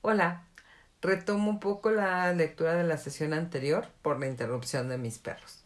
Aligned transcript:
Hola, 0.00 0.44
retomo 1.02 1.50
un 1.50 1.58
poco 1.58 1.90
la 1.90 2.32
lectura 2.32 2.74
de 2.74 2.84
la 2.84 2.98
sesión 2.98 3.32
anterior 3.32 3.88
por 4.00 4.20
la 4.20 4.28
interrupción 4.28 4.88
de 4.88 4.96
mis 4.96 5.18
perros. 5.18 5.64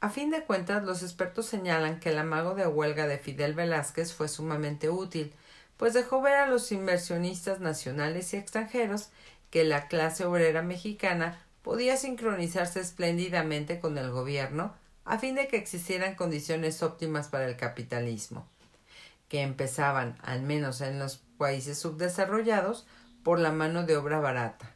A 0.00 0.10
fin 0.10 0.30
de 0.30 0.42
cuentas, 0.42 0.82
los 0.82 1.04
expertos 1.04 1.46
señalan 1.46 2.00
que 2.00 2.10
el 2.10 2.18
amago 2.18 2.56
de 2.56 2.66
huelga 2.66 3.06
de 3.06 3.18
Fidel 3.18 3.54
Velázquez 3.54 4.12
fue 4.12 4.26
sumamente 4.26 4.90
útil, 4.90 5.32
pues 5.76 5.94
dejó 5.94 6.20
ver 6.20 6.34
a 6.34 6.48
los 6.48 6.72
inversionistas 6.72 7.60
nacionales 7.60 8.34
y 8.34 8.38
extranjeros 8.38 9.10
que 9.50 9.62
la 9.62 9.86
clase 9.86 10.24
obrera 10.24 10.62
mexicana 10.62 11.40
podía 11.62 11.96
sincronizarse 11.96 12.80
espléndidamente 12.80 13.78
con 13.78 13.98
el 13.98 14.10
gobierno 14.10 14.74
a 15.04 15.18
fin 15.18 15.36
de 15.36 15.46
que 15.46 15.58
existieran 15.58 16.16
condiciones 16.16 16.82
óptimas 16.82 17.28
para 17.28 17.46
el 17.46 17.56
capitalismo, 17.56 18.48
que 19.28 19.42
empezaban, 19.42 20.16
al 20.22 20.42
menos 20.42 20.80
en 20.80 20.98
los 20.98 21.18
países 21.38 21.78
subdesarrollados 21.78 22.86
por 23.22 23.38
la 23.38 23.52
mano 23.52 23.84
de 23.84 23.96
obra 23.96 24.20
barata. 24.20 24.74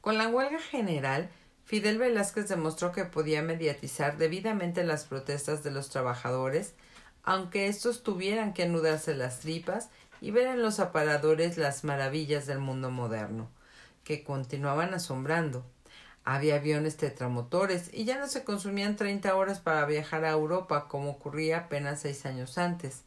Con 0.00 0.16
la 0.18 0.28
huelga 0.28 0.60
general, 0.60 1.28
Fidel 1.64 1.98
Velázquez 1.98 2.48
demostró 2.48 2.92
que 2.92 3.04
podía 3.04 3.42
mediatizar 3.42 4.16
debidamente 4.16 4.84
las 4.84 5.04
protestas 5.04 5.62
de 5.62 5.70
los 5.70 5.90
trabajadores, 5.90 6.74
aunque 7.24 7.66
estos 7.68 8.02
tuvieran 8.02 8.54
que 8.54 8.62
anudarse 8.62 9.14
las 9.14 9.40
tripas 9.40 9.90
y 10.20 10.30
ver 10.30 10.46
en 10.46 10.62
los 10.62 10.80
aparadores 10.80 11.58
las 11.58 11.84
maravillas 11.84 12.46
del 12.46 12.58
mundo 12.58 12.90
moderno, 12.90 13.50
que 14.04 14.24
continuaban 14.24 14.94
asombrando. 14.94 15.66
Había 16.24 16.56
aviones 16.56 16.96
tetramotores 16.96 17.90
y 17.92 18.04
ya 18.04 18.18
no 18.18 18.28
se 18.28 18.44
consumían 18.44 18.96
treinta 18.96 19.34
horas 19.34 19.60
para 19.60 19.84
viajar 19.84 20.24
a 20.24 20.30
Europa 20.30 20.88
como 20.88 21.10
ocurría 21.10 21.58
apenas 21.58 22.00
seis 22.00 22.24
años 22.24 22.56
antes. 22.56 23.02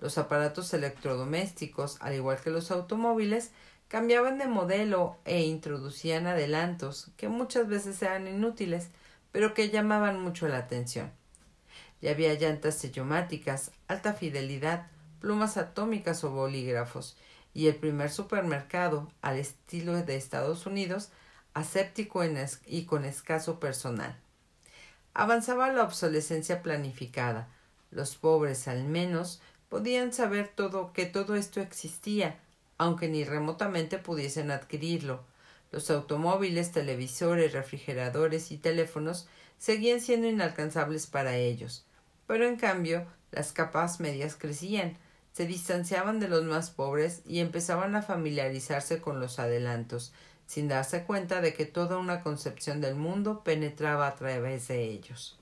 Los 0.00 0.18
aparatos 0.18 0.72
electrodomésticos, 0.74 1.98
al 2.00 2.14
igual 2.14 2.38
que 2.40 2.50
los 2.50 2.70
automóviles, 2.70 3.50
cambiaban 3.88 4.38
de 4.38 4.46
modelo 4.46 5.16
e 5.24 5.42
introducían 5.42 6.26
adelantos 6.26 7.10
que 7.16 7.28
muchas 7.28 7.68
veces 7.68 8.00
eran 8.02 8.26
inútiles, 8.26 8.88
pero 9.32 9.52
que 9.52 9.70
llamaban 9.70 10.20
mucho 10.20 10.48
la 10.48 10.58
atención. 10.58 11.12
Ya 12.00 12.12
había 12.12 12.34
llantas 12.34 12.76
sellomáticas, 12.76 13.72
alta 13.88 14.14
fidelidad, 14.14 14.86
plumas 15.20 15.56
atómicas 15.56 16.24
o 16.24 16.30
bolígrafos, 16.30 17.16
y 17.52 17.66
el 17.66 17.74
primer 17.74 18.10
supermercado, 18.10 19.10
al 19.22 19.38
estilo 19.38 19.94
de 19.94 20.16
Estados 20.16 20.66
Unidos, 20.66 21.10
aséptico 21.52 22.22
y 22.64 22.84
con 22.84 23.04
escaso 23.04 23.60
personal. 23.60 24.16
Avanzaba 25.14 25.70
la 25.72 25.82
obsolescencia 25.82 26.62
planificada. 26.62 27.48
Los 27.90 28.14
pobres, 28.14 28.68
al 28.68 28.84
menos, 28.84 29.40
podían 29.70 30.12
saber 30.12 30.48
todo 30.54 30.92
que 30.92 31.06
todo 31.06 31.36
esto 31.36 31.62
existía, 31.62 32.38
aunque 32.76 33.08
ni 33.08 33.24
remotamente 33.24 33.96
pudiesen 33.96 34.50
adquirirlo. 34.50 35.22
Los 35.72 35.90
automóviles, 35.90 36.72
televisores, 36.72 37.52
refrigeradores 37.52 38.50
y 38.50 38.58
teléfonos 38.58 39.28
seguían 39.58 40.00
siendo 40.00 40.26
inalcanzables 40.26 41.06
para 41.06 41.36
ellos. 41.36 41.86
Pero 42.26 42.46
en 42.46 42.56
cambio, 42.56 43.06
las 43.30 43.52
capas 43.52 44.00
medias 44.00 44.34
crecían, 44.36 44.98
se 45.32 45.46
distanciaban 45.46 46.18
de 46.18 46.28
los 46.28 46.42
más 46.42 46.70
pobres 46.70 47.22
y 47.24 47.38
empezaban 47.38 47.94
a 47.94 48.02
familiarizarse 48.02 49.00
con 49.00 49.20
los 49.20 49.38
adelantos, 49.38 50.12
sin 50.46 50.66
darse 50.66 51.04
cuenta 51.04 51.40
de 51.40 51.54
que 51.54 51.64
toda 51.64 51.98
una 51.98 52.22
concepción 52.22 52.80
del 52.80 52.96
mundo 52.96 53.44
penetraba 53.44 54.08
a 54.08 54.16
través 54.16 54.66
de 54.66 54.82
ellos. 54.84 55.38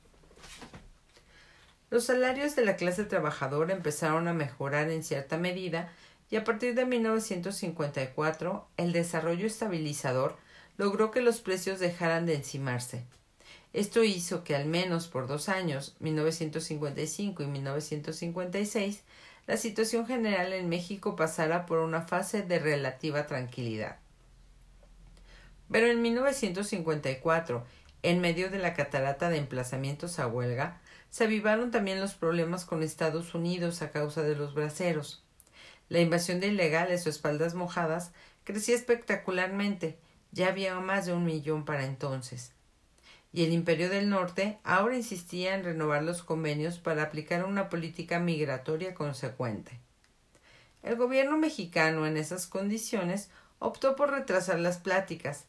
Los 1.91 2.05
salarios 2.05 2.55
de 2.55 2.65
la 2.65 2.77
clase 2.77 3.05
trabajadora 3.05 3.73
empezaron 3.73 4.29
a 4.29 4.35
mejorar 4.35 4.91
en 4.91 5.03
cierta 5.03 5.39
medida 5.39 5.91
y 6.31 6.37
a 6.37 6.45
partir 6.45 6.75
de 6.75 6.85
1954 6.85 8.69
el 8.77 8.93
desarrollo 8.93 9.47
estabilizador 9.47 10.37
logró 10.77 11.11
que 11.11 11.23
los 11.23 11.41
precios 11.41 11.81
dejaran 11.81 12.27
de 12.27 12.35
encimarse. 12.35 13.05
Esto 13.73 14.05
hizo 14.05 14.45
que 14.45 14.55
al 14.55 14.67
menos 14.67 15.09
por 15.09 15.27
dos 15.27 15.49
años, 15.49 15.97
1955 16.01 17.43
y 17.43 17.47
1956, 17.47 19.03
la 19.47 19.57
situación 19.57 20.07
general 20.07 20.53
en 20.53 20.69
México 20.69 21.17
pasara 21.17 21.65
por 21.65 21.79
una 21.79 22.03
fase 22.03 22.43
de 22.43 22.59
relativa 22.59 23.27
tranquilidad. 23.27 23.97
Pero 25.71 25.87
en 25.87 26.03
1954, 26.03 27.65
en 28.03 28.21
medio 28.21 28.51
de 28.51 28.59
la 28.59 28.75
catarata 28.75 29.31
de 29.31 29.39
emplazamientos 29.39 30.19
a 30.19 30.27
huelga, 30.27 30.81
se 31.11 31.25
avivaron 31.25 31.71
también 31.71 32.01
los 32.01 32.15
problemas 32.15 32.65
con 32.65 32.83
Estados 32.83 33.35
Unidos 33.35 33.83
a 33.83 33.91
causa 33.91 34.23
de 34.23 34.37
los 34.37 34.55
braceros. 34.55 35.25
La 35.89 36.01
invasión 36.01 36.41
de 36.41 36.49
ilegales 36.49 37.07
o 37.07 37.11
espaldas 37.11 37.55
mojadas 37.55 38.13
crecía 38.45 38.75
espectacularmente, 38.75 39.99
ya 40.33 40.49
había 40.49 40.79
más 40.81 41.07
de 41.07 41.13
un 41.13 41.25
millón 41.25 41.65
para 41.65 41.85
entonces. 41.85 42.53
Y 43.33 43.45
el 43.45 43.53
Imperio 43.53 43.89
del 43.89 44.09
Norte 44.09 44.59
ahora 44.65 44.97
insistía 44.97 45.55
en 45.55 45.65
renovar 45.65 46.03
los 46.03 46.23
convenios 46.23 46.79
para 46.79 47.05
aplicar 47.05 47.45
una 47.45 47.69
política 47.69 48.19
migratoria 48.19 48.95
consecuente. 48.95 49.79
El 50.83 50.97
gobierno 50.97 51.37
mexicano 51.37 52.07
en 52.07 52.17
esas 52.17 52.47
condiciones 52.47 53.31
optó 53.59 53.97
por 53.97 54.11
retrasar 54.11 54.59
las 54.61 54.79
pláticas. 54.79 55.45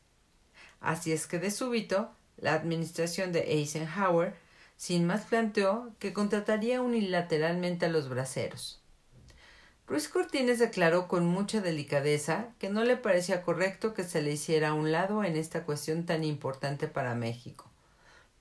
Así 0.81 1.11
es 1.11 1.27
que 1.27 1.39
de 1.39 1.51
súbito 1.51 2.11
la 2.37 2.53
administración 2.53 3.31
de 3.31 3.53
Eisenhower 3.53 4.33
sin 4.79 5.05
más 5.05 5.25
planteó 5.25 5.91
que 5.99 6.13
contrataría 6.13 6.81
unilateralmente 6.81 7.87
a 7.87 7.89
los 7.89 8.07
braceros. 8.07 8.81
Ruiz 9.85 10.07
Cortines 10.07 10.57
declaró 10.57 11.09
con 11.09 11.25
mucha 11.25 11.59
delicadeza 11.59 12.53
que 12.59 12.69
no 12.69 12.85
le 12.85 12.95
parecía 12.95 13.41
correcto 13.41 13.93
que 13.93 14.05
se 14.05 14.21
le 14.21 14.31
hiciera 14.31 14.69
a 14.69 14.73
un 14.73 14.93
lado 14.93 15.25
en 15.25 15.35
esta 15.35 15.65
cuestión 15.65 16.05
tan 16.05 16.23
importante 16.23 16.87
para 16.87 17.13
México. 17.13 17.69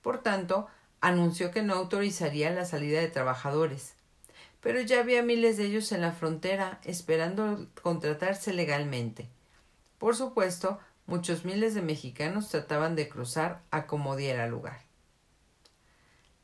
Por 0.01 0.23
tanto, 0.23 0.67
anunció 1.01 1.51
que 1.51 1.61
no 1.61 1.73
autorizaría 1.73 2.51
la 2.51 2.63
salida 2.63 3.01
de 3.01 3.09
trabajadores. 3.09 3.95
Pero 4.61 4.79
ya 4.79 5.01
había 5.01 5.21
miles 5.21 5.57
de 5.57 5.65
ellos 5.65 5.91
en 5.91 5.99
la 5.99 6.13
frontera 6.13 6.79
esperando 6.85 7.67
contratarse 7.81 8.53
legalmente. 8.53 9.27
Por 9.97 10.15
supuesto, 10.15 10.79
muchos 11.05 11.43
miles 11.43 11.73
de 11.73 11.81
mexicanos 11.81 12.47
trataban 12.47 12.95
de 12.95 13.09
cruzar 13.09 13.61
a 13.71 13.87
como 13.87 14.15
diera 14.15 14.47
lugar. 14.47 14.88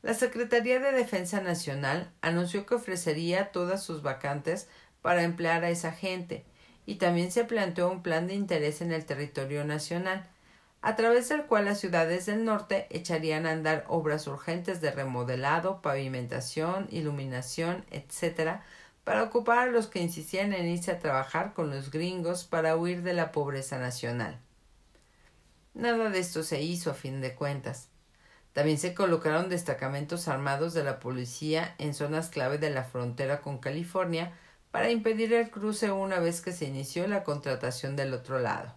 La 0.06 0.14
Secretaría 0.14 0.78
de 0.78 0.92
Defensa 0.92 1.40
Nacional 1.40 2.12
anunció 2.20 2.64
que 2.64 2.76
ofrecería 2.76 3.50
todas 3.50 3.82
sus 3.82 4.02
vacantes 4.02 4.68
para 5.02 5.24
emplear 5.24 5.64
a 5.64 5.70
esa 5.70 5.90
gente 5.90 6.44
y 6.86 6.94
también 6.94 7.32
se 7.32 7.42
planteó 7.42 7.90
un 7.90 8.04
plan 8.04 8.28
de 8.28 8.34
interés 8.34 8.80
en 8.82 8.92
el 8.92 9.04
territorio 9.04 9.64
nacional, 9.64 10.24
a 10.80 10.94
través 10.94 11.28
del 11.28 11.46
cual 11.46 11.64
las 11.64 11.80
ciudades 11.80 12.26
del 12.26 12.44
norte 12.44 12.86
echarían 12.90 13.46
a 13.46 13.50
andar 13.50 13.84
obras 13.88 14.28
urgentes 14.28 14.80
de 14.80 14.92
remodelado, 14.92 15.82
pavimentación, 15.82 16.86
iluminación, 16.92 17.84
etc., 17.90 18.60
para 19.02 19.24
ocupar 19.24 19.58
a 19.58 19.72
los 19.72 19.88
que 19.88 19.98
insistían 19.98 20.52
en 20.52 20.68
irse 20.68 20.92
a 20.92 21.00
trabajar 21.00 21.52
con 21.52 21.68
los 21.68 21.90
gringos 21.90 22.44
para 22.44 22.76
huir 22.76 23.02
de 23.02 23.12
la 23.12 23.32
pobreza 23.32 23.78
nacional. 23.78 24.38
Nada 25.74 26.10
de 26.10 26.20
esto 26.20 26.44
se 26.44 26.62
hizo 26.62 26.92
a 26.92 26.94
fin 26.94 27.20
de 27.20 27.34
cuentas. 27.34 27.88
También 28.56 28.78
se 28.78 28.94
colocaron 28.94 29.50
destacamentos 29.50 30.28
armados 30.28 30.72
de 30.72 30.82
la 30.82 30.98
policía 30.98 31.74
en 31.76 31.92
zonas 31.92 32.30
clave 32.30 32.56
de 32.56 32.70
la 32.70 32.84
frontera 32.84 33.42
con 33.42 33.58
California 33.58 34.32
para 34.70 34.90
impedir 34.90 35.34
el 35.34 35.50
cruce 35.50 35.90
una 35.90 36.20
vez 36.20 36.40
que 36.40 36.52
se 36.52 36.64
inició 36.64 37.06
la 37.06 37.22
contratación 37.22 37.96
del 37.96 38.14
otro 38.14 38.38
lado. 38.38 38.72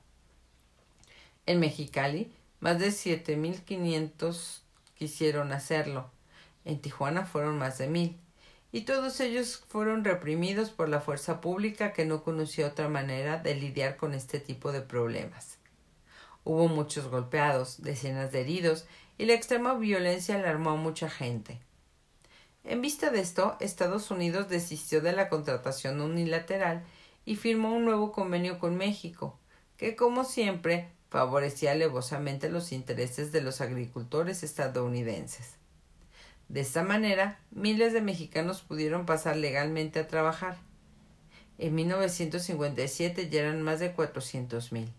En 1.46 1.62
Mexicali, 1.62 2.30
más 2.60 2.78
de 2.78 2.90
7.500 2.90 4.64
quisieron 4.96 5.54
hacerlo. 5.54 6.12
En 6.66 6.82
Tijuana 6.82 7.26
fueron 7.26 7.58
más 7.58 7.78
de 7.78 7.88
mil. 7.88 8.20
Y 8.74 8.82
todos 8.82 9.22
ellos 9.22 9.64
fueron 9.70 10.04
reprimidos 10.04 10.72
por 10.72 10.90
la 10.90 11.00
fuerza 11.00 11.40
pública 11.40 11.94
que 11.94 12.04
no 12.04 12.22
conocía 12.26 12.68
otra 12.68 12.90
manera 12.90 13.38
de 13.38 13.56
lidiar 13.56 13.96
con 13.96 14.14
este 14.14 14.42
tipo 14.42 14.74
de 14.74 14.82
problemas. 14.82 15.58
Hubo 16.44 16.68
muchos 16.68 17.08
golpeados, 17.08 17.82
decenas 17.82 18.34
de 18.34 18.42
heridos 18.42 18.86
y 19.20 19.26
la 19.26 19.34
extrema 19.34 19.74
violencia 19.76 20.36
alarmó 20.36 20.72
a 20.72 20.76
mucha 20.78 21.10
gente. 21.10 21.60
En 22.64 22.82
vista 22.82 23.10
de 23.12 23.20
esto, 23.20 23.58
Estados 23.60 24.12
Unidos 24.12 24.48
desistió 24.48 25.02
de 25.02 25.12
la 25.12 25.28
contratación 25.28 26.00
unilateral 26.00 26.84
y 27.26 27.36
firmó 27.36 27.76
un 27.76 27.84
nuevo 27.84 28.14
convenio 28.14 28.60
con 28.60 28.78
México, 28.78 29.38
que, 29.76 29.98
como 29.98 30.24
siempre, 30.24 30.88
favorecía 31.10 31.74
alevosamente 31.74 32.50
los 32.50 32.72
intereses 32.72 33.34
de 33.34 33.42
los 33.42 33.60
agricultores 33.60 34.42
estadounidenses. 34.42 35.56
De 36.48 36.62
esta 36.62 36.84
manera, 36.84 37.40
miles 37.52 37.92
de 37.92 38.02
mexicanos 38.02 38.62
pudieron 38.62 39.06
pasar 39.06 39.36
legalmente 39.36 40.00
a 40.00 40.08
trabajar. 40.08 40.58
En 41.58 41.76
1957 41.76 43.30
ya 43.30 43.42
eran 43.42 43.64
más 43.64 43.82
de 43.82 43.92
cuatrocientos 43.92 44.72
mil. 44.72 44.90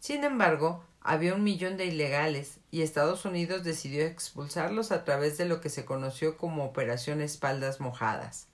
Sin 0.00 0.24
embargo, 0.24 0.84
había 1.00 1.34
un 1.34 1.42
millón 1.42 1.76
de 1.76 1.86
ilegales 1.86 2.58
y 2.70 2.82
Estados 2.82 3.24
Unidos 3.24 3.64
decidió 3.64 4.04
expulsarlos 4.04 4.92
a 4.92 5.04
través 5.04 5.38
de 5.38 5.46
lo 5.46 5.60
que 5.60 5.70
se 5.70 5.84
conoció 5.84 6.36
como 6.36 6.64
Operación 6.64 7.20
Espaldas 7.20 7.80
Mojadas. 7.80 8.48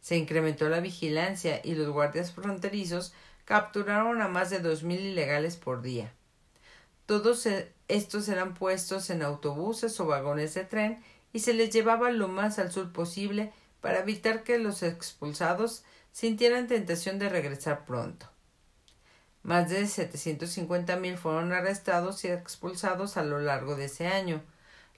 Se 0.00 0.16
incrementó 0.16 0.68
la 0.68 0.80
vigilancia 0.80 1.60
y 1.62 1.74
los 1.74 1.88
guardias 1.88 2.32
fronterizos 2.32 3.14
capturaron 3.44 4.20
a 4.20 4.28
más 4.28 4.50
de 4.50 4.58
dos 4.58 4.82
mil 4.82 5.00
ilegales 5.00 5.56
por 5.56 5.80
día. 5.80 6.12
Todos 7.06 7.46
e, 7.46 7.72
estos 7.88 8.28
eran 8.28 8.54
puestos 8.54 9.08
en 9.10 9.22
autobuses 9.22 9.98
o 10.00 10.06
vagones 10.06 10.54
de 10.54 10.64
tren 10.64 11.04
y 11.32 11.40
se 11.40 11.54
les 11.54 11.70
llevaba 11.70 12.10
lo 12.10 12.28
más 12.28 12.58
al 12.58 12.72
sur 12.72 12.92
posible 12.92 13.52
para 13.80 14.00
evitar 14.00 14.42
que 14.42 14.58
los 14.58 14.82
expulsados 14.82 15.84
sintieran 16.12 16.66
tentación 16.66 17.18
de 17.18 17.28
regresar 17.28 17.84
pronto. 17.84 18.33
Más 19.44 19.68
de 19.68 19.82
750.000 19.82 21.16
fueron 21.18 21.52
arrestados 21.52 22.24
y 22.24 22.28
expulsados 22.28 23.18
a 23.18 23.22
lo 23.22 23.38
largo 23.40 23.76
de 23.76 23.84
ese 23.84 24.06
año, 24.06 24.42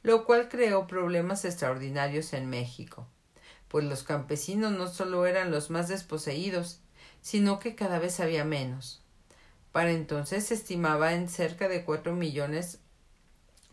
lo 0.05 0.25
cual 0.25 0.49
creó 0.49 0.87
problemas 0.87 1.45
extraordinarios 1.45 2.33
en 2.33 2.49
México, 2.49 3.09
pues 3.67 3.85
los 3.85 4.05
campesinos 4.05 4.71
no 4.71 4.87
solo 4.87 5.27
eran 5.27 5.51
los 5.51 5.69
más 5.71 5.89
desposeídos, 5.89 6.79
sino 7.21 7.59
que 7.59 7.75
cada 7.75 7.99
vez 7.99 8.21
había 8.21 8.45
menos. 8.45 9.03
Para 9.73 9.91
entonces 9.91 10.47
se 10.47 10.55
estimaba 10.55 11.13
en 11.13 11.29
cerca 11.29 11.69
de 11.69 11.85
cuatro 11.85 12.15
millones 12.15 12.79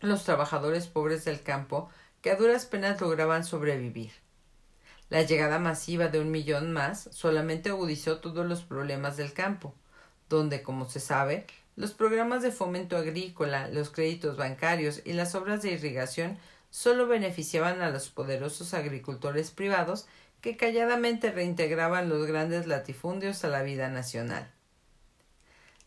los 0.00 0.24
trabajadores 0.24 0.88
pobres 0.88 1.24
del 1.24 1.40
campo 1.44 1.88
que 2.20 2.32
a 2.32 2.36
duras 2.36 2.66
penas 2.66 3.00
lograban 3.00 3.44
sobrevivir. 3.44 4.10
La 5.08 5.22
llegada 5.22 5.60
masiva 5.60 6.08
de 6.08 6.18
un 6.18 6.32
millón 6.32 6.72
más 6.72 7.08
solamente 7.12 7.70
agudizó 7.70 8.18
todos 8.18 8.44
los 8.44 8.64
problemas 8.64 9.16
del 9.16 9.32
campo, 9.32 9.76
donde, 10.28 10.62
como 10.62 10.88
se 10.88 11.00
sabe, 11.00 11.46
los 11.76 11.92
programas 11.92 12.42
de 12.42 12.52
fomento 12.52 12.96
agrícola, 12.96 13.68
los 13.68 13.90
créditos 13.90 14.36
bancarios 14.36 15.02
y 15.04 15.12
las 15.12 15.34
obras 15.34 15.62
de 15.62 15.72
irrigación 15.72 16.38
solo 16.70 17.06
beneficiaban 17.06 17.82
a 17.82 17.90
los 17.90 18.10
poderosos 18.10 18.74
agricultores 18.74 19.50
privados 19.50 20.06
que 20.40 20.56
calladamente 20.56 21.30
reintegraban 21.30 22.08
los 22.08 22.26
grandes 22.26 22.66
latifundios 22.66 23.44
a 23.44 23.48
la 23.48 23.62
vida 23.62 23.88
nacional. 23.88 24.50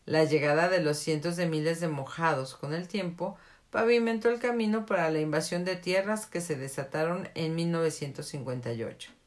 La 0.04 0.24
llegada 0.24 0.68
de 0.68 0.80
los 0.80 0.98
cientos 0.98 1.36
de 1.36 1.46
miles 1.46 1.80
de 1.80 1.88
mojados 1.88 2.54
con 2.54 2.74
el 2.74 2.88
tiempo 2.88 3.36
pavimentó 3.70 4.30
el 4.30 4.40
camino 4.40 4.86
para 4.86 5.10
la 5.10 5.20
invasión 5.20 5.64
de 5.64 5.76
tierras 5.76 6.26
que 6.26 6.40
se 6.40 6.56
desataron 6.56 7.28
en 7.34 7.54
1958. 7.54 9.17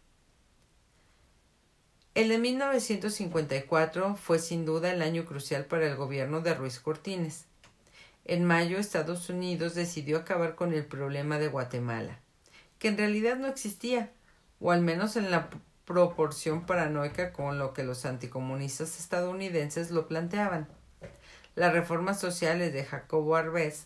El 2.14 2.28
de 2.28 2.40
1954 2.40 4.18
fue 4.18 4.40
sin 4.40 4.66
duda 4.66 4.92
el 4.92 5.02
año 5.02 5.26
crucial 5.26 5.64
para 5.64 5.88
el 5.88 5.96
gobierno 5.96 6.42
de 6.42 6.54
Ruiz 6.54 6.78
Cortines. 6.82 7.46
En 8.26 8.44
mayo 8.44 8.78
Estados 8.80 9.30
Unidos 9.30 9.76
decidió 9.76 10.18
acabar 10.18 10.56
con 10.56 10.74
el 10.74 10.86
problema 10.86 11.40
de 11.40 11.48
Guatemala, 11.48 12.20
que 12.80 12.90
en 12.90 12.98
realidad 12.98 13.38
no 13.38 13.48
existía, 13.48 14.12
o 14.60 14.72
al 14.74 14.82
menos 14.82 15.16
en 15.16 15.32
la 15.32 15.50
proporción 15.86 16.66
paranoica 16.66 17.32
con 17.32 17.58
lo 17.58 17.74
que 17.74 17.86
los 17.86 18.06
anticomunistas 18.06 19.00
estadounidenses 19.00 19.90
lo 19.90 20.10
planteaban. 20.10 20.68
Las 21.56 21.72
reformas 21.72 22.20
sociales 22.20 22.74
de 22.74 22.84
Jacobo 22.84 23.38
Arbenz 23.38 23.86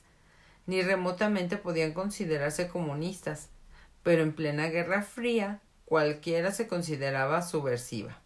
ni 0.65 0.81
remotamente 0.81 1.57
podían 1.57 1.93
considerarse 1.93 2.69
comunistas, 2.69 3.49
pero 4.01 4.23
en 4.23 4.33
plena 4.33 4.65
Guerra 4.69 5.03
Fría 5.03 5.61
cualquiera 5.85 6.51
se 6.51 6.67
consideraba 6.67 7.41
subversiva, 7.41 8.19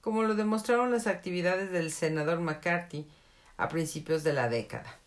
como 0.00 0.22
lo 0.22 0.34
demostraron 0.34 0.90
las 0.90 1.06
actividades 1.06 1.70
del 1.70 1.92
senador 1.92 2.40
McCarthy 2.40 3.06
a 3.56 3.68
principios 3.68 4.24
de 4.24 4.32
la 4.32 4.48
década. 4.48 4.98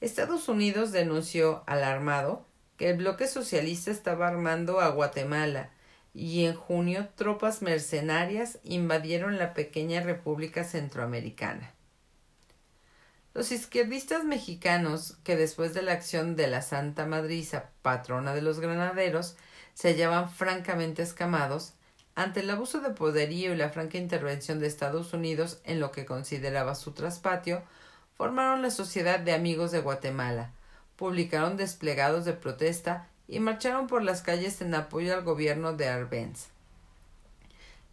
Estados 0.00 0.48
Unidos 0.48 0.92
denunció 0.92 1.62
alarmado 1.66 2.44
que 2.76 2.90
el 2.90 2.98
bloque 2.98 3.26
socialista 3.26 3.90
estaba 3.90 4.28
armando 4.28 4.80
a 4.80 4.88
Guatemala 4.88 5.70
y 6.12 6.44
en 6.44 6.54
junio 6.54 7.08
tropas 7.14 7.62
mercenarias 7.62 8.58
invadieron 8.62 9.38
la 9.38 9.54
pequeña 9.54 10.00
República 10.02 10.64
Centroamericana. 10.64 11.72
Los 13.34 13.52
izquierdistas 13.52 14.24
mexicanos, 14.24 15.18
que 15.22 15.36
después 15.36 15.74
de 15.74 15.82
la 15.82 15.92
acción 15.92 16.36
de 16.36 16.46
la 16.46 16.62
Santa 16.62 17.04
Madriza, 17.04 17.70
patrona 17.82 18.34
de 18.34 18.40
los 18.40 18.60
granaderos, 18.60 19.36
se 19.76 19.90
hallaban 19.90 20.30
francamente 20.30 21.02
escamados 21.02 21.74
ante 22.14 22.40
el 22.40 22.48
abuso 22.48 22.80
de 22.80 22.90
poderío 22.90 23.52
y 23.52 23.56
la 23.56 23.68
franca 23.68 23.98
intervención 23.98 24.58
de 24.58 24.66
Estados 24.66 25.12
Unidos 25.12 25.60
en 25.64 25.80
lo 25.80 25.92
que 25.92 26.06
consideraba 26.06 26.74
su 26.74 26.92
traspatio, 26.92 27.62
formaron 28.16 28.62
la 28.62 28.70
Sociedad 28.70 29.20
de 29.20 29.34
Amigos 29.34 29.72
de 29.72 29.80
Guatemala, 29.80 30.50
publicaron 30.96 31.58
desplegados 31.58 32.24
de 32.24 32.32
protesta 32.32 33.06
y 33.28 33.38
marcharon 33.38 33.86
por 33.86 34.02
las 34.02 34.22
calles 34.22 34.62
en 34.62 34.74
apoyo 34.74 35.12
al 35.12 35.24
gobierno 35.24 35.74
de 35.74 35.88
Arbenz. 35.88 36.46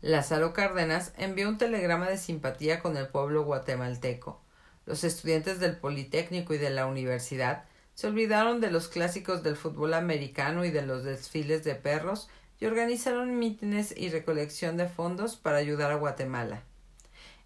Lázaro 0.01 0.53
Cárdenas 0.53 1.11
envió 1.17 1.49
un 1.49 1.57
telegrama 1.57 2.07
de 2.07 2.17
simpatía 2.17 2.79
con 2.79 2.95
el 2.95 3.07
pueblo 3.07 3.43
guatemalteco. 3.43 4.39
Los 4.85 5.03
estudiantes 5.03 5.59
del 5.59 5.75
Politécnico 5.75 6.53
y 6.53 6.57
de 6.59 6.69
la 6.69 6.85
universidad 6.85 7.65
se 7.93 8.07
olvidaron 8.07 8.59
de 8.59 8.71
los 8.71 8.87
clásicos 8.87 9.43
del 9.43 9.55
fútbol 9.55 9.93
americano 9.93 10.65
y 10.65 10.71
de 10.71 10.81
los 10.81 11.03
desfiles 11.03 11.63
de 11.63 11.75
perros 11.75 12.29
y 12.59 12.65
organizaron 12.65 13.37
mítines 13.37 13.93
y 13.95 14.09
recolección 14.09 14.77
de 14.77 14.87
fondos 14.87 15.35
para 15.35 15.57
ayudar 15.57 15.91
a 15.91 15.95
Guatemala. 15.95 16.63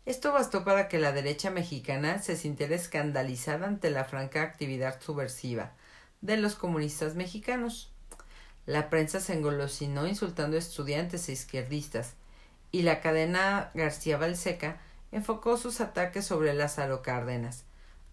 Esto 0.05 0.31
bastó 0.31 0.63
para 0.63 0.87
que 0.87 0.99
la 0.99 1.11
derecha 1.11 1.49
mexicana 1.51 2.19
se 2.19 2.37
sintiera 2.37 2.75
escandalizada 2.75 3.67
ante 3.67 3.89
la 3.89 4.05
franca 4.05 4.41
actividad 4.41 5.01
subversiva 5.01 5.73
de 6.21 6.37
los 6.37 6.55
comunistas 6.55 7.15
mexicanos. 7.15 7.91
La 8.65 8.89
prensa 8.89 9.19
se 9.19 9.33
engolosinó 9.33 10.07
insultando 10.07 10.55
estudiantes 10.55 11.27
e 11.27 11.33
izquierdistas, 11.33 12.13
y 12.71 12.83
la 12.83 13.01
cadena 13.01 13.71
García 13.73 14.17
Balseca 14.17 14.79
enfocó 15.11 15.57
sus 15.57 15.81
ataques 15.81 16.25
sobre 16.25 16.53
Lázaro 16.53 17.01
Cárdenas, 17.01 17.63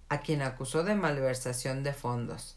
a 0.08 0.20
quien 0.20 0.42
acusó 0.42 0.84
de 0.84 0.94
malversación 0.94 1.82
de 1.82 1.92
fondos. 1.92 2.56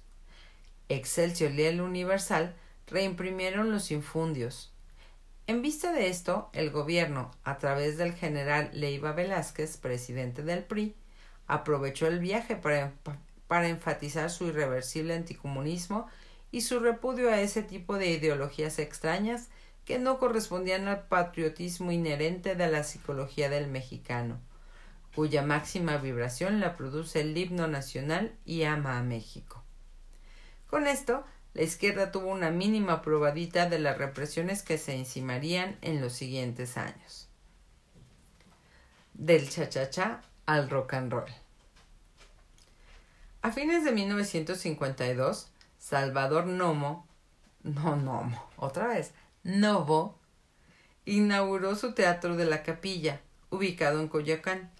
Excelsior 0.89 1.51
y 1.51 1.63
el 1.63 1.81
Universal 1.81 2.55
reimprimieron 2.88 3.71
los 3.71 3.91
infundios. 3.91 4.71
En 5.47 5.61
vista 5.61 5.91
de 5.91 6.09
esto, 6.09 6.49
el 6.53 6.71
gobierno, 6.71 7.31
a 7.44 7.57
través 7.57 7.97
del 7.97 8.13
general 8.13 8.69
Leiva 8.73 9.11
Velázquez, 9.13 9.77
presidente 9.77 10.44
del 10.44 10.63
PRI, 10.63 10.95
aprovechó 11.47 12.07
el 12.07 12.19
viaje 12.19 12.55
para, 12.55 12.94
para 13.47 13.69
enfatizar 13.69 14.29
su 14.29 14.47
irreversible 14.47 15.15
anticomunismo 15.15 16.07
y 16.51 16.61
su 16.61 16.79
repudio 16.79 17.29
a 17.29 17.39
ese 17.39 17.63
tipo 17.63 17.97
de 17.97 18.07
ideologías 18.07 18.79
extrañas 18.79 19.47
que 19.85 19.99
no 19.99 20.19
correspondían 20.19 20.88
al 20.88 21.07
patriotismo 21.07 21.91
inherente 21.91 22.55
de 22.55 22.67
la 22.67 22.83
psicología 22.83 23.49
del 23.49 23.67
mexicano 23.67 24.39
cuya 25.18 25.42
máxima 25.42 25.97
vibración 25.97 26.59
la 26.59 26.76
produce 26.76 27.21
el 27.21 27.36
himno 27.36 27.68
nacional 27.68 28.36
y 28.45 28.66
ama 28.66 29.00
a 29.00 29.02
México. 29.02 29.64
Con 30.69 30.86
esto, 30.86 31.26
la 31.56 31.64
izquierda 31.64 32.12
tuvo 32.12 32.28
una 32.28 32.52
mínima 32.52 33.02
probadita 33.02 33.68
de 33.68 33.80
las 33.80 33.97
represiones 33.97 34.62
que 34.62 34.78
se 34.78 34.94
encimarían 34.94 35.76
en 35.81 36.02
los 36.02 36.14
siguientes 36.14 36.78
años. 36.78 37.30
Del 39.16 39.50
cha-cha-cha 39.50 40.21
al 40.45 40.69
rock 40.69 40.94
and 40.94 41.12
roll. 41.12 41.31
A 43.42 43.52
fines 43.52 43.86
de 43.86 43.94
1952, 43.94 45.50
Salvador 45.80 46.45
Nomo, 46.45 47.07
no 47.64 47.95
Nomo, 47.95 48.52
otra 48.56 48.86
vez, 48.90 49.14
Novo, 49.42 50.19
inauguró 51.06 51.76
su 51.76 51.95
teatro 51.95 52.38
de 52.38 52.45
la 52.45 52.62
capilla, 52.62 53.19
ubicado 53.50 54.00
en 54.00 54.09
Coyacán 54.09 54.77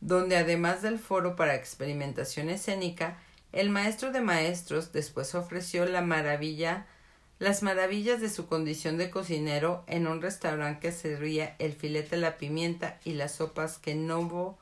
donde 0.00 0.36
además 0.36 0.82
del 0.82 0.98
foro 0.98 1.36
para 1.36 1.54
experimentación 1.54 2.50
escénica, 2.50 3.18
el 3.52 3.70
maestro 3.70 4.12
de 4.12 4.20
maestros 4.20 4.92
después 4.92 5.34
ofreció 5.34 5.86
las 5.86 6.04
maravillas 6.04 6.84
de 7.38 8.28
su 8.28 8.46
condición 8.46 8.98
de 8.98 9.10
cocinero 9.10 9.84
en 9.86 10.06
un 10.06 10.20
restaurante 10.20 10.80
que 10.80 10.92
servía 10.92 11.56
el 11.58 11.72
filete 11.72 12.16
la 12.16 12.36
pimienta 12.36 12.98
y 13.04 13.14
las 13.14 13.36
sopas 13.36 13.78
que 13.78 13.94
Novo 13.94 14.58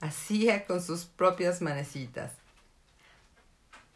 hacía 0.00 0.66
con 0.66 0.82
sus 0.82 1.04
propias 1.04 1.62
manecitas. 1.62 2.32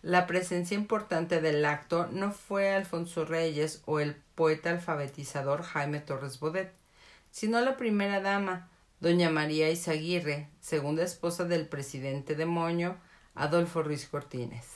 La 0.02 0.26
presencia 0.26 0.74
importante 0.74 1.42
del 1.42 1.62
acto 1.66 2.08
no 2.10 2.32
fue 2.32 2.72
Alfonso 2.72 3.26
Reyes 3.26 3.82
o 3.84 4.00
el 4.00 4.16
poeta 4.34 4.70
alfabetizador 4.70 5.62
Jaime 5.62 6.00
Torres 6.00 6.40
Bodet, 6.40 6.72
sino 7.30 7.60
la 7.60 7.76
primera 7.76 8.20
dama, 8.20 8.69
doña 9.00 9.30
María 9.30 9.70
Izaguirre, 9.70 10.48
segunda 10.60 11.02
esposa 11.02 11.44
del 11.46 11.66
presidente 11.66 12.34
de 12.34 12.44
Moño, 12.44 12.98
Adolfo 13.34 13.82
Ruiz 13.82 14.06
Cortines. 14.06 14.66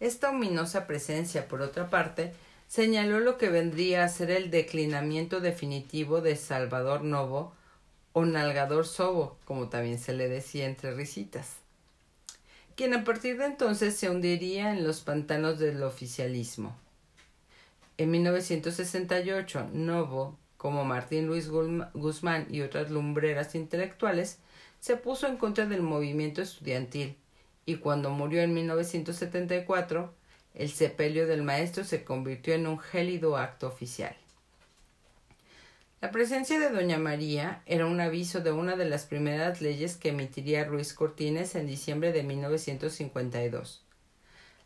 Esta 0.00 0.30
ominosa 0.30 0.86
presencia, 0.86 1.46
por 1.46 1.60
otra 1.60 1.90
parte, 1.90 2.32
señaló 2.66 3.20
lo 3.20 3.36
que 3.36 3.50
vendría 3.50 4.04
a 4.04 4.08
ser 4.08 4.30
el 4.30 4.50
declinamiento 4.50 5.40
definitivo 5.40 6.22
de 6.22 6.36
Salvador 6.36 7.02
Novo 7.02 7.52
o 8.14 8.24
Nalgador 8.24 8.86
Sobo, 8.86 9.36
como 9.44 9.68
también 9.68 9.98
se 9.98 10.14
le 10.14 10.28
decía 10.28 10.64
entre 10.64 10.94
risitas, 10.94 11.56
quien 12.74 12.94
a 12.94 13.04
partir 13.04 13.36
de 13.36 13.44
entonces 13.44 13.94
se 13.96 14.08
hundiría 14.08 14.72
en 14.72 14.84
los 14.84 15.02
pantanos 15.02 15.58
del 15.58 15.82
oficialismo. 15.82 16.74
En 17.98 18.10
1968, 18.12 19.68
Novo 19.74 20.38
como 20.60 20.84
Martín 20.84 21.26
Luis 21.26 21.48
Guzmán 21.48 22.46
y 22.50 22.60
otras 22.60 22.90
lumbreras 22.90 23.54
intelectuales, 23.54 24.40
se 24.78 24.98
puso 24.98 25.26
en 25.26 25.38
contra 25.38 25.64
del 25.64 25.80
movimiento 25.80 26.42
estudiantil 26.42 27.16
y 27.64 27.76
cuando 27.76 28.10
murió 28.10 28.42
en 28.42 28.52
1974, 28.52 30.12
el 30.54 30.68
sepelio 30.68 31.26
del 31.26 31.42
maestro 31.42 31.82
se 31.82 32.04
convirtió 32.04 32.52
en 32.52 32.66
un 32.66 32.78
gélido 32.78 33.38
acto 33.38 33.68
oficial. 33.68 34.14
La 36.02 36.10
presencia 36.10 36.58
de 36.60 36.68
Doña 36.68 36.98
María 36.98 37.62
era 37.64 37.86
un 37.86 37.98
aviso 37.98 38.40
de 38.40 38.52
una 38.52 38.76
de 38.76 38.84
las 38.84 39.06
primeras 39.06 39.62
leyes 39.62 39.96
que 39.96 40.10
emitiría 40.10 40.66
Ruiz 40.66 40.92
Cortines 40.92 41.54
en 41.54 41.66
diciembre 41.66 42.12
de 42.12 42.22
1952. 42.22 43.82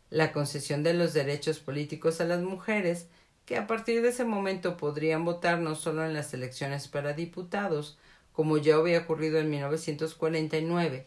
La 0.09 0.33
concesión 0.33 0.83
de 0.83 0.93
los 0.93 1.13
derechos 1.13 1.59
políticos 1.59 2.19
a 2.19 2.25
las 2.25 2.41
mujeres, 2.41 3.07
que 3.45 3.57
a 3.57 3.67
partir 3.67 4.01
de 4.01 4.09
ese 4.09 4.25
momento 4.25 4.77
podrían 4.77 5.23
votar 5.23 5.59
no 5.59 5.75
solo 5.75 6.03
en 6.03 6.13
las 6.13 6.33
elecciones 6.33 6.87
para 6.87 7.13
diputados, 7.13 7.97
como 8.33 8.57
ya 8.57 8.75
había 8.75 8.99
ocurrido 8.99 9.39
en 9.39 9.49
1949, 9.49 11.05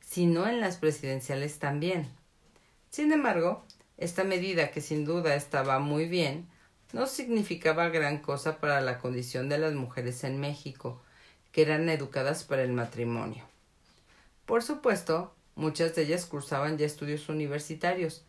sino 0.00 0.48
en 0.48 0.60
las 0.60 0.76
presidenciales 0.76 1.58
también. 1.58 2.08
Sin 2.90 3.12
embargo, 3.12 3.64
esta 3.98 4.24
medida, 4.24 4.70
que 4.70 4.80
sin 4.80 5.04
duda 5.04 5.34
estaba 5.34 5.78
muy 5.78 6.06
bien, 6.06 6.48
no 6.92 7.06
significaba 7.06 7.88
gran 7.88 8.18
cosa 8.18 8.58
para 8.58 8.80
la 8.80 8.98
condición 8.98 9.48
de 9.48 9.58
las 9.58 9.74
mujeres 9.74 10.24
en 10.24 10.40
México, 10.40 11.00
que 11.52 11.62
eran 11.62 11.88
educadas 11.88 12.44
para 12.44 12.62
el 12.62 12.72
matrimonio. 12.72 13.44
Por 14.46 14.62
supuesto, 14.62 15.34
muchas 15.54 15.94
de 15.94 16.02
ellas 16.02 16.26
cursaban 16.26 16.78
ya 16.78 16.86
estudios 16.86 17.28
universitarios, 17.28 18.24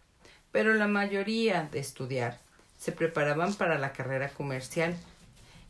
pero 0.51 0.73
la 0.73 0.87
mayoría 0.87 1.69
de 1.71 1.79
estudiar 1.79 2.39
se 2.81 2.91
preparaban 2.91 3.53
para 3.53 3.77
la 3.77 3.93
carrera 3.93 4.29
comercial 4.29 4.97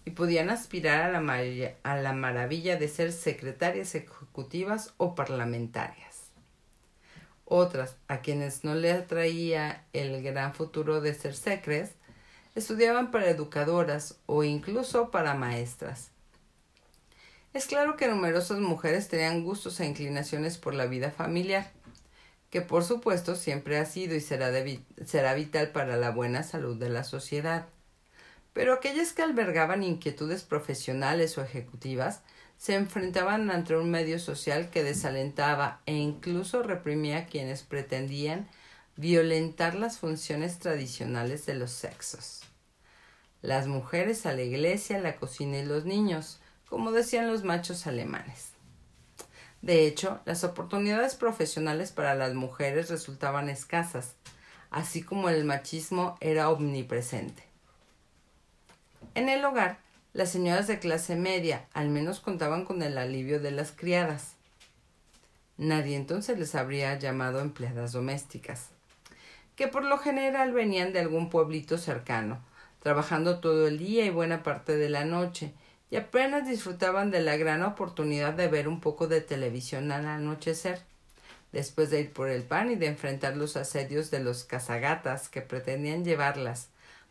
y 0.05 0.11
podían 0.11 0.49
aspirar 0.49 1.13
a 1.13 1.19
la, 1.19 1.73
a 1.83 1.97
la 1.97 2.13
maravilla 2.13 2.77
de 2.77 2.87
ser 2.87 3.11
secretarias 3.11 3.95
ejecutivas 3.95 4.93
o 4.95 5.13
parlamentarias. 5.13 6.31
Otras, 7.43 7.97
a 8.07 8.21
quienes 8.21 8.63
no 8.63 8.75
le 8.75 8.93
atraía 8.93 9.83
el 9.91 10.23
gran 10.23 10.53
futuro 10.53 11.01
de 11.01 11.13
ser 11.13 11.35
secres, 11.35 11.95
estudiaban 12.55 13.11
para 13.11 13.29
educadoras 13.29 14.17
o 14.25 14.45
incluso 14.45 15.11
para 15.11 15.33
maestras. 15.33 16.11
Es 17.53 17.65
claro 17.65 17.97
que 17.97 18.07
numerosas 18.07 18.59
mujeres 18.59 19.09
tenían 19.09 19.43
gustos 19.43 19.81
e 19.81 19.85
inclinaciones 19.85 20.57
por 20.57 20.73
la 20.73 20.85
vida 20.85 21.11
familiar, 21.11 21.73
que 22.51 22.61
por 22.61 22.83
supuesto 22.83 23.35
siempre 23.35 23.79
ha 23.79 23.85
sido 23.85 24.13
y 24.13 24.19
será, 24.19 24.51
será 25.05 25.33
vital 25.33 25.71
para 25.71 25.95
la 25.95 26.11
buena 26.11 26.43
salud 26.43 26.77
de 26.77 26.89
la 26.89 27.03
sociedad. 27.03 27.65
Pero 28.53 28.73
aquellas 28.73 29.13
que 29.13 29.21
albergaban 29.21 29.81
inquietudes 29.81 30.43
profesionales 30.43 31.37
o 31.37 31.41
ejecutivas 31.41 32.21
se 32.57 32.75
enfrentaban 32.75 33.49
ante 33.49 33.75
un 33.75 33.89
medio 33.89 34.19
social 34.19 34.69
que 34.69 34.83
desalentaba 34.83 35.81
e 35.85 35.95
incluso 35.95 36.61
reprimía 36.61 37.19
a 37.19 37.25
quienes 37.25 37.63
pretendían 37.63 38.49
violentar 38.97 39.73
las 39.75 39.97
funciones 39.97 40.59
tradicionales 40.59 41.45
de 41.45 41.55
los 41.55 41.71
sexos. 41.71 42.41
Las 43.41 43.65
mujeres 43.65 44.25
a 44.25 44.33
la 44.33 44.41
iglesia, 44.41 44.99
la 44.99 45.15
cocina 45.15 45.57
y 45.57 45.65
los 45.65 45.85
niños, 45.85 46.39
como 46.67 46.91
decían 46.91 47.27
los 47.27 47.43
machos 47.43 47.87
alemanes. 47.87 48.51
De 49.61 49.85
hecho, 49.85 50.19
las 50.25 50.43
oportunidades 50.43 51.15
profesionales 51.15 51.91
para 51.91 52.15
las 52.15 52.33
mujeres 52.33 52.89
resultaban 52.89 53.49
escasas, 53.49 54.15
así 54.69 55.03
como 55.03 55.29
el 55.29 55.43
machismo 55.45 56.17
era 56.19 56.49
omnipresente. 56.49 57.43
En 59.13 59.29
el 59.29 59.43
hogar, 59.45 59.77
las 60.13 60.29
señoras 60.29 60.67
de 60.67 60.79
clase 60.79 61.15
media 61.15 61.67
al 61.73 61.89
menos 61.89 62.19
contaban 62.19 62.65
con 62.65 62.81
el 62.81 62.97
alivio 62.97 63.39
de 63.39 63.51
las 63.51 63.71
criadas. 63.71 64.33
Nadie 65.57 65.95
entonces 65.95 66.39
les 66.39 66.55
habría 66.55 66.97
llamado 66.97 67.39
empleadas 67.39 67.91
domésticas 67.91 68.69
que 69.61 69.67
por 69.67 69.83
lo 69.83 69.99
general 69.99 70.53
venían 70.53 70.91
de 70.93 70.99
algún 70.99 71.29
pueblito 71.29 71.77
cercano, 71.77 72.39
trabajando 72.81 73.39
todo 73.39 73.67
el 73.67 73.77
día 73.77 74.05
y 74.05 74.09
buena 74.09 74.41
parte 74.41 74.75
de 74.75 74.89
la 74.89 75.05
noche, 75.05 75.53
y 75.91 75.97
apenas 75.97 76.47
disfrutaban 76.47 77.11
de 77.11 77.21
la 77.21 77.35
gran 77.35 77.61
oportunidad 77.63 78.33
de 78.33 78.47
ver 78.47 78.69
un 78.69 78.79
poco 78.79 79.07
de 79.07 79.19
televisión 79.19 79.91
al 79.91 80.07
anochecer, 80.07 80.81
después 81.51 81.89
de 81.89 81.99
ir 81.99 82.13
por 82.13 82.29
el 82.29 82.43
pan 82.43 82.71
y 82.71 82.75
de 82.75 82.87
enfrentar 82.87 83.35
los 83.35 83.57
asedios 83.57 84.09
de 84.09 84.21
los 84.21 84.45
cazagatas 84.45 85.27
que 85.27 85.41
pretendían 85.41 86.05
llevarlas, 86.05 86.69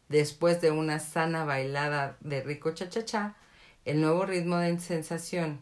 después 0.09 0.63
de 0.63 0.71
una 0.71 0.99
sana 0.99 1.45
bailada 1.45 2.17
de 2.21 2.43
rico 2.43 2.71
chachachá, 2.73 3.37
el 3.85 4.01
nuevo 4.01 4.25
ritmo 4.25 4.57
de 4.57 4.79
sensación 4.81 5.61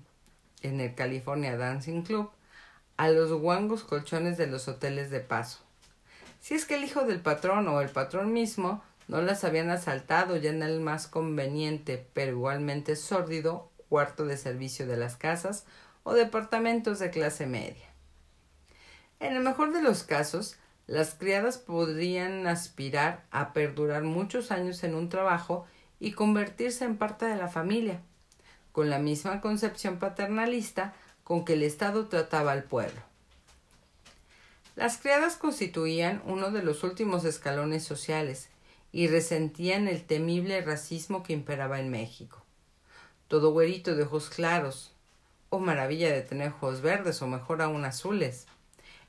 en 0.62 0.80
el 0.80 0.94
California 0.94 1.56
Dancing 1.56 2.02
Club, 2.02 2.30
a 2.96 3.08
los 3.08 3.32
guangos 3.32 3.82
colchones 3.82 4.38
de 4.38 4.46
los 4.46 4.68
hoteles 4.68 5.10
de 5.10 5.20
paso. 5.20 5.58
Si 6.40 6.54
es 6.54 6.66
que 6.66 6.76
el 6.76 6.84
hijo 6.84 7.04
del 7.04 7.20
patrón 7.20 7.66
o 7.66 7.80
el 7.80 7.88
patrón 7.88 8.32
mismo 8.32 8.82
no 9.09 9.23
las 9.23 9.43
habían 9.43 9.71
asaltado 9.71 10.37
ya 10.37 10.50
en 10.50 10.62
el 10.62 10.81
más 10.81 11.07
conveniente, 11.07 12.07
pero 12.12 12.33
igualmente 12.33 12.95
sórdido, 12.95 13.71
cuarto 13.88 14.27
de 14.27 14.37
servicio 14.37 14.87
de 14.87 14.99
las 14.99 15.17
casas 15.17 15.65
o 16.03 16.12
departamentos 16.12 16.99
de 16.99 17.11
clase 17.11 17.47
media. 17.47 17.87
En 19.19 19.35
el 19.35 19.43
mejor 19.43 19.73
de 19.73 19.83
los 19.83 20.05
casos, 20.05 20.57
las 20.87 21.15
criadas 21.15 21.59
podrían 21.59 22.47
aspirar 22.47 23.25
a 23.31 23.53
perdurar 23.53 24.03
muchos 24.03 24.50
años 24.50 24.85
en 24.85 24.95
un 24.95 25.09
trabajo 25.09 25.67
y 25.99 26.12
convertirse 26.12 26.85
en 26.85 26.99
parte 26.99 27.25
de 27.25 27.37
la 27.37 27.49
familia, 27.49 28.00
con 28.73 28.91
la 28.91 28.99
misma 28.99 29.41
concepción 29.41 29.99
paternalista 29.99 30.95
con 31.25 31.45
que 31.45 31.55
el 31.55 31.62
Estado 31.62 32.07
trataba 32.07 32.53
al 32.53 32.65
pueblo. 32.65 33.00
Las 34.77 34.99
criadas 34.99 35.37
constituían 35.37 36.23
uno 36.25 36.50
de 36.50 36.62
los 36.62 36.85
últimos 36.85 37.25
escalones 37.25 37.85
sociales 37.85 38.49
y 38.92 39.09
resentían 39.09 39.88
el 39.88 40.04
temible 40.04 40.61
racismo 40.62 41.23
que 41.23 41.33
imperaba 41.33 41.80
en 41.80 41.90
México. 41.90 42.45
Todo 43.28 43.52
güerito 43.52 43.95
de 43.95 44.04
ojos 44.04 44.30
claros, 44.30 44.92
oh 45.50 45.59
maravilla 45.59 46.12
de 46.12 46.23
tener 46.23 46.52
ojos 46.52 46.80
verdes 46.80 47.21
o 47.23 47.26
mejor 47.26 47.62
aún 47.62 47.85
azules, 47.85 48.47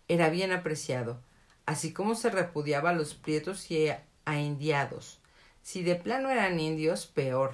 era 0.07 0.29
bien 0.29 0.51
apreciado, 0.51 1.19
así 1.65 1.93
como 1.93 2.15
se 2.15 2.29
repudiaba 2.29 2.89
a 2.89 2.93
los 2.93 3.13
prietos 3.13 3.69
y 3.71 3.89
a 3.89 4.39
indiados. 4.39 5.19
Si 5.61 5.83
de 5.83 5.95
plano 5.95 6.29
eran 6.29 6.59
indios, 6.59 7.05
peor, 7.05 7.53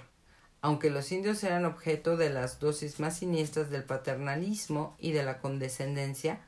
aunque 0.62 0.90
los 0.90 1.12
indios 1.12 1.44
eran 1.44 1.66
objeto 1.66 2.18
de 2.18 2.30
las 2.30 2.60
dosis 2.60 3.00
más 3.00 3.18
siniestras 3.18 3.70
del 3.70 3.84
paternalismo 3.84 4.96
y 4.98 5.12
de 5.12 5.24
la 5.24 5.40
condescendencia, 5.40 6.40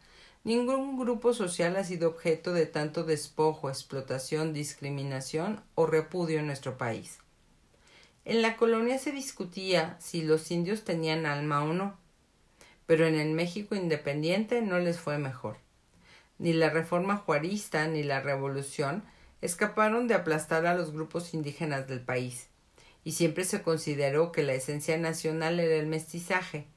Ningún 0.48 0.98
grupo 0.98 1.34
social 1.34 1.76
ha 1.76 1.84
sido 1.84 2.08
objeto 2.08 2.54
de 2.54 2.66
tanto 2.66 3.04
despojo, 3.04 3.68
explotación, 3.68 4.54
discriminación 4.54 5.62
o 5.76 5.88
repudio 5.88 6.40
en 6.40 6.48
nuestro 6.48 6.78
país. 6.78 7.20
En 8.24 8.42
la 8.42 8.56
colonia 8.56 8.98
se 8.98 9.12
discutía 9.12 9.98
si 10.00 10.22
los 10.22 10.50
indios 10.50 10.86
tenían 10.86 11.26
alma 11.26 11.66
o 11.66 11.74
no, 11.74 11.98
pero 12.86 13.06
en 13.06 13.16
el 13.16 13.34
México 13.34 13.76
independiente 13.76 14.62
no 14.62 14.80
les 14.80 14.98
fue 14.98 15.18
mejor. 15.18 15.58
Ni 16.40 16.54
la 16.54 16.70
reforma 16.70 17.18
juarista 17.18 17.86
ni 17.88 18.04
la 18.04 18.22
revolución 18.22 19.04
escaparon 19.42 20.08
de 20.08 20.14
aplastar 20.14 20.66
a 20.66 20.76
los 20.76 20.94
grupos 20.94 21.34
indígenas 21.34 21.90
del 21.90 22.00
país, 22.00 22.48
y 23.04 23.12
siempre 23.12 23.44
se 23.44 23.64
consideró 23.64 24.32
que 24.32 24.44
la 24.44 24.54
esencia 24.54 24.98
nacional 24.98 25.60
era 25.60 25.76
el 25.76 25.88
mestizaje, 25.88 26.68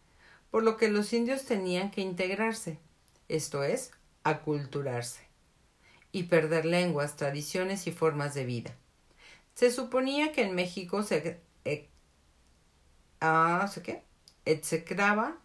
por 0.51 0.65
lo 0.65 0.77
que 0.77 0.89
los 0.89 1.13
indios 1.13 1.45
tenían 1.45 1.93
que 1.93 2.01
integrarse 2.01 2.81
esto 3.31 3.63
es, 3.63 3.93
aculturarse, 4.25 5.23
y 6.13 6.25
perder 6.25 6.67
lenguas, 6.67 7.17
tradiciones 7.17 7.87
y 7.87 7.93
formas 7.93 8.35
de 8.35 8.45
vida. 8.45 8.75
Se 9.55 9.71
suponía 9.71 10.33
que 10.33 10.43
en 10.43 10.55
México 10.55 11.03
se 11.03 11.41
eh, 11.65 11.89
ah, 13.21 13.71
qué? 13.83 14.03
execraba, 14.45 15.39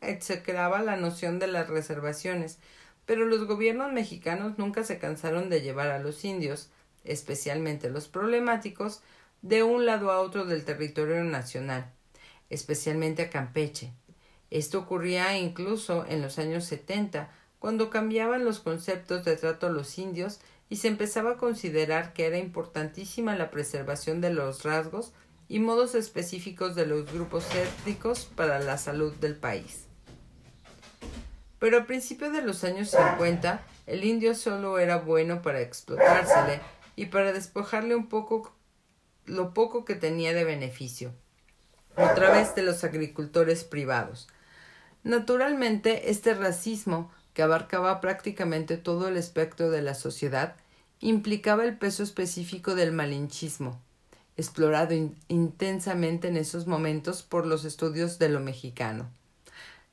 execraba 0.00 0.82
la 0.82 0.96
noción 0.96 1.38
de 1.38 1.46
las 1.46 1.68
reservaciones, 1.68 2.58
pero 3.06 3.26
los 3.26 3.46
gobiernos 3.46 3.92
mexicanos 3.92 4.58
nunca 4.58 4.84
se 4.84 4.98
cansaron 4.98 5.50
de 5.50 5.60
llevar 5.60 5.90
a 5.90 5.98
los 5.98 6.24
indios, 6.24 6.70
especialmente 7.04 7.90
los 7.90 8.08
problemáticos, 8.08 9.02
de 9.42 9.64
un 9.64 9.86
lado 9.86 10.12
a 10.12 10.20
otro 10.20 10.44
del 10.44 10.64
territorio 10.64 11.24
nacional, 11.24 11.90
especialmente 12.48 13.22
a 13.22 13.30
Campeche, 13.30 13.92
esto 14.52 14.80
ocurría 14.80 15.38
incluso 15.38 16.04
en 16.06 16.20
los 16.20 16.38
años 16.38 16.64
70, 16.64 17.30
cuando 17.58 17.88
cambiaban 17.88 18.44
los 18.44 18.60
conceptos 18.60 19.24
de 19.24 19.36
trato 19.36 19.66
a 19.66 19.70
los 19.70 19.96
indios 19.98 20.40
y 20.68 20.76
se 20.76 20.88
empezaba 20.88 21.32
a 21.32 21.36
considerar 21.38 22.12
que 22.12 22.26
era 22.26 22.36
importantísima 22.36 23.34
la 23.34 23.50
preservación 23.50 24.20
de 24.20 24.30
los 24.30 24.62
rasgos 24.62 25.12
y 25.48 25.58
modos 25.58 25.94
específicos 25.94 26.74
de 26.74 26.86
los 26.86 27.10
grupos 27.10 27.46
étnicos 27.54 28.24
para 28.24 28.58
la 28.58 28.76
salud 28.76 29.14
del 29.14 29.36
país. 29.36 29.86
Pero 31.58 31.78
a 31.78 31.86
principios 31.86 32.32
de 32.32 32.42
los 32.42 32.62
años 32.64 32.90
50, 32.90 33.62
el 33.86 34.04
indio 34.04 34.34
solo 34.34 34.78
era 34.78 34.98
bueno 34.98 35.40
para 35.40 35.60
explotársele 35.60 36.60
y 36.94 37.06
para 37.06 37.32
despojarle 37.32 37.94
un 37.94 38.08
poco 38.08 38.54
lo 39.24 39.54
poco 39.54 39.86
que 39.86 39.94
tenía 39.94 40.34
de 40.34 40.44
beneficio. 40.44 41.12
otra 41.96 42.30
vez 42.30 42.54
de 42.54 42.62
los 42.62 42.84
agricultores 42.84 43.64
privados. 43.64 44.28
Naturalmente, 45.04 46.10
este 46.10 46.34
racismo, 46.34 47.10
que 47.34 47.42
abarcaba 47.42 48.00
prácticamente 48.00 48.76
todo 48.76 49.08
el 49.08 49.16
espectro 49.16 49.70
de 49.70 49.82
la 49.82 49.94
sociedad, 49.94 50.54
implicaba 51.00 51.64
el 51.64 51.76
peso 51.76 52.02
específico 52.02 52.74
del 52.74 52.92
malinchismo, 52.92 53.80
explorado 54.36 54.94
intensamente 55.28 56.28
en 56.28 56.36
esos 56.36 56.66
momentos 56.66 57.22
por 57.22 57.46
los 57.46 57.64
estudios 57.64 58.18
de 58.18 58.28
lo 58.28 58.38
mexicano, 58.38 59.10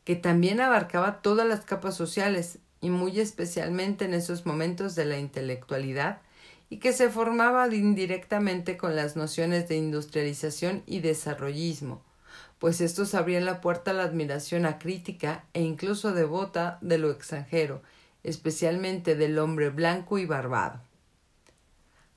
que 0.03 0.15
también 0.15 0.61
abarcaba 0.61 1.21
todas 1.21 1.47
las 1.47 1.65
capas 1.65 1.95
sociales 1.95 2.59
y 2.79 2.89
muy 2.89 3.19
especialmente 3.19 4.05
en 4.05 4.13
esos 4.13 4.45
momentos 4.45 4.95
de 4.95 5.05
la 5.05 5.17
intelectualidad 5.17 6.21
y 6.69 6.77
que 6.77 6.93
se 6.93 7.09
formaba 7.09 7.67
indirectamente 7.73 8.77
con 8.77 8.95
las 8.95 9.15
nociones 9.15 9.67
de 9.67 9.77
industrialización 9.77 10.83
y 10.85 10.99
desarrollismo, 10.99 12.03
pues 12.59 12.81
estos 12.81 13.15
abrían 13.15 13.45
la 13.45 13.61
puerta 13.61 13.91
a 13.91 13.93
la 13.93 14.03
admiración 14.03 14.65
acrítica 14.65 15.45
e 15.53 15.61
incluso 15.61 16.13
devota 16.13 16.77
de 16.81 16.97
lo 16.97 17.09
extranjero, 17.09 17.81
especialmente 18.23 19.15
del 19.15 19.39
hombre 19.39 19.69
blanco 19.69 20.17
y 20.17 20.25
barbado. 20.25 20.81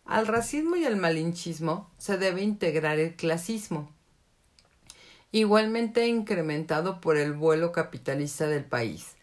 Al 0.05 0.27
racismo 0.27 0.75
y 0.75 0.85
al 0.85 0.97
malinchismo 0.97 1.89
se 1.97 2.19
debe 2.19 2.43
integrar 2.43 2.99
el 2.99 3.15
clasismo, 3.15 3.89
igualmente 5.31 6.09
incrementado 6.09 7.01
por 7.01 7.17
el 7.17 7.33
vuelo 7.33 7.71
capitalista 7.71 8.49
del 8.49 8.65
país, 8.65 9.15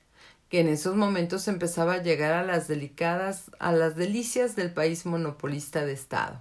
que 0.48 0.62
en 0.62 0.70
esos 0.70 0.96
momentos 0.96 1.50
empezaba 1.50 1.96
a 1.96 2.02
llegar 2.02 2.32
a 2.32 2.44
las 2.44 2.70
delicadas, 2.70 3.52
a 3.60 3.74
las 3.74 3.98
delicias 3.98 4.56
del 4.56 4.74
país 4.74 5.06
monopolista 5.06 5.86
de 5.86 5.92
Estado. 5.92 6.40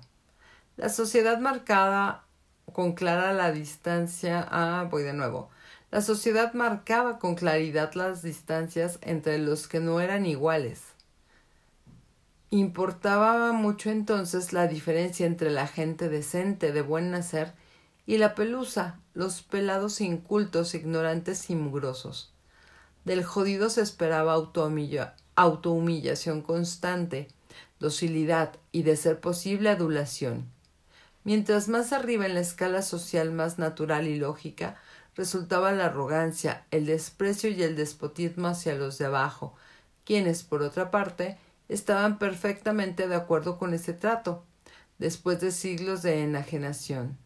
La 0.76 0.88
sociedad 0.88 1.40
marcada 1.40 2.27
con 2.72 2.92
clara 2.92 3.32
la 3.32 3.52
distancia. 3.52 4.46
Ah, 4.50 4.86
voy 4.90 5.02
de 5.02 5.12
nuevo. 5.12 5.50
La 5.90 6.02
sociedad 6.02 6.52
marcaba 6.52 7.18
con 7.18 7.34
claridad 7.34 7.94
las 7.94 8.22
distancias 8.22 8.98
entre 9.00 9.38
los 9.38 9.68
que 9.68 9.80
no 9.80 10.00
eran 10.00 10.26
iguales. 10.26 10.82
Importaba 12.50 13.52
mucho 13.52 13.90
entonces 13.90 14.52
la 14.52 14.66
diferencia 14.66 15.26
entre 15.26 15.50
la 15.50 15.66
gente 15.66 16.08
decente, 16.08 16.72
de 16.72 16.82
buen 16.82 17.10
nacer, 17.10 17.52
y 18.06 18.16
la 18.18 18.34
pelusa, 18.34 19.00
los 19.12 19.42
pelados 19.42 20.00
incultos, 20.00 20.74
ignorantes 20.74 21.50
y 21.50 21.54
mugrosos. 21.54 22.32
Del 23.04 23.22
jodido 23.24 23.68
se 23.68 23.82
esperaba 23.82 24.34
autohumillación 25.34 26.42
constante, 26.42 27.28
docilidad 27.80 28.56
y, 28.72 28.82
de 28.82 28.96
ser 28.96 29.20
posible, 29.20 29.68
adulación. 29.70 30.50
Mientras 31.24 31.68
más 31.68 31.92
arriba 31.92 32.26
en 32.26 32.34
la 32.34 32.40
escala 32.40 32.82
social 32.82 33.32
más 33.32 33.58
natural 33.58 34.06
y 34.06 34.16
lógica 34.16 34.76
resultaba 35.14 35.72
la 35.72 35.86
arrogancia, 35.86 36.64
el 36.70 36.86
desprecio 36.86 37.50
y 37.50 37.62
el 37.62 37.76
despotismo 37.76 38.48
hacia 38.48 38.74
los 38.74 38.98
de 38.98 39.06
abajo, 39.06 39.54
quienes, 40.04 40.42
por 40.42 40.62
otra 40.62 40.90
parte, 40.90 41.36
estaban 41.68 42.18
perfectamente 42.18 43.08
de 43.08 43.16
acuerdo 43.16 43.58
con 43.58 43.74
ese 43.74 43.92
trato, 43.92 44.44
después 44.98 45.40
de 45.40 45.50
siglos 45.50 46.02
de 46.02 46.22
enajenación. 46.22 47.18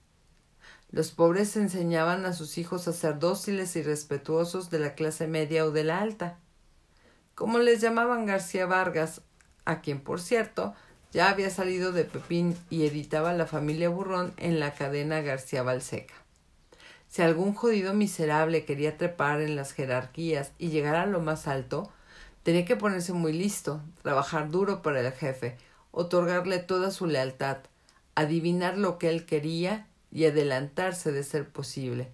Los 0.91 1.11
pobres 1.11 1.57
enseñaban 1.57 2.27
a 2.27 2.33
sus 2.33 2.59
hijos 2.59 2.87
a 2.87 2.93
ser 2.93 3.19
dóciles 3.19 3.77
y 3.77 3.83
respetuosos 3.83 4.69
de 4.69 4.79
la 4.79 4.95
clase 4.95 5.27
media 5.27 5.65
o 5.65 5.71
de 5.71 5.85
la 5.85 6.01
alta. 6.01 6.39
Como 7.35 7.59
les 7.59 7.81
llamaban 7.81 8.27
García 8.27 8.67
Vargas, 8.67 9.23
a 9.65 9.81
quien, 9.81 10.03
por 10.03 10.21
cierto, 10.21 10.75
ya 11.13 11.29
había 11.29 11.51
salido 11.51 11.93
de 11.93 12.05
Pepín 12.05 12.57
y 12.71 12.87
editaba 12.87 13.35
La 13.35 13.47
familia 13.47 13.91
Burrón 13.91 14.33
en 14.39 14.59
la 14.59 14.75
cadena 14.75 15.21
García 15.21 15.63
Balseca. 15.63 16.15
Si 17.09 17.21
algún 17.21 17.53
jodido 17.55 17.93
miserable 17.93 18.65
quería 18.65 18.97
trepar 18.97 19.43
en 19.43 19.55
las 19.55 19.73
jerarquías 19.73 20.53
y 20.59 20.71
llegar 20.71 20.95
a 20.95 21.05
lo 21.05 21.21
más 21.21 21.47
alto, 21.47 21.93
tenía 22.43 22.65
que 22.65 22.77
ponerse 22.77 23.13
muy 23.13 23.35
listo, 23.35 23.83
trabajar 24.03 24.51
duro 24.51 24.81
para 24.81 25.01
el 25.01 25.13
jefe, 25.13 25.59
otorgarle 25.91 26.59
toda 26.59 26.91
su 26.91 27.07
lealtad, 27.07 27.59
adivinar 28.15 28.79
lo 28.79 28.99
que 28.99 29.11
él 29.11 29.27
quería 29.27 29.87
y 30.11 30.25
adelantarse 30.25 31.13
de 31.13 31.23
ser 31.23 31.47
posible, 31.49 32.11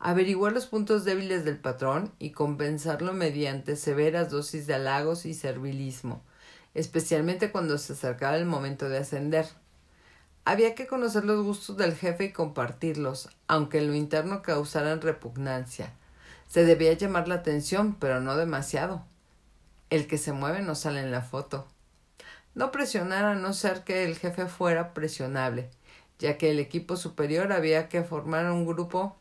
averiguar 0.00 0.52
los 0.52 0.66
puntos 0.66 1.04
débiles 1.04 1.44
del 1.44 1.58
patrón 1.58 2.12
y 2.18 2.30
compensarlo 2.30 3.12
mediante 3.12 3.76
severas 3.76 4.30
dosis 4.30 4.66
de 4.66 4.74
halagos 4.74 5.26
y 5.26 5.34
servilismo, 5.34 6.22
especialmente 6.74 7.50
cuando 7.50 7.78
se 7.78 7.94
acercaba 7.94 8.36
el 8.36 8.46
momento 8.46 8.88
de 8.88 8.98
ascender. 8.98 9.46
Había 10.44 10.74
que 10.74 10.86
conocer 10.86 11.24
los 11.24 11.44
gustos 11.44 11.76
del 11.76 11.94
jefe 11.94 12.24
y 12.24 12.32
compartirlos, 12.32 13.28
aunque 13.46 13.78
en 13.78 13.88
lo 13.88 13.94
interno 13.94 14.42
causaran 14.42 15.00
repugnancia. 15.00 15.92
Se 16.48 16.64
debía 16.64 16.92
llamar 16.94 17.28
la 17.28 17.36
atención, 17.36 17.94
pero 17.94 18.20
no 18.20 18.36
demasiado. 18.36 19.04
El 19.90 20.06
que 20.06 20.18
se 20.18 20.32
mueve 20.32 20.62
no 20.62 20.74
sale 20.74 21.00
en 21.00 21.12
la 21.12 21.22
foto. 21.22 21.66
No 22.54 22.72
presionar 22.72 23.24
a 23.24 23.34
no 23.34 23.52
ser 23.52 23.84
que 23.84 24.04
el 24.04 24.16
jefe 24.16 24.46
fuera 24.46 24.92
presionable, 24.92 25.70
ya 26.18 26.38
que 26.38 26.50
el 26.50 26.58
equipo 26.58 26.96
superior 26.96 27.52
había 27.52 27.88
que 27.88 28.02
formar 28.02 28.50
un 28.50 28.66
grupo. 28.66 29.16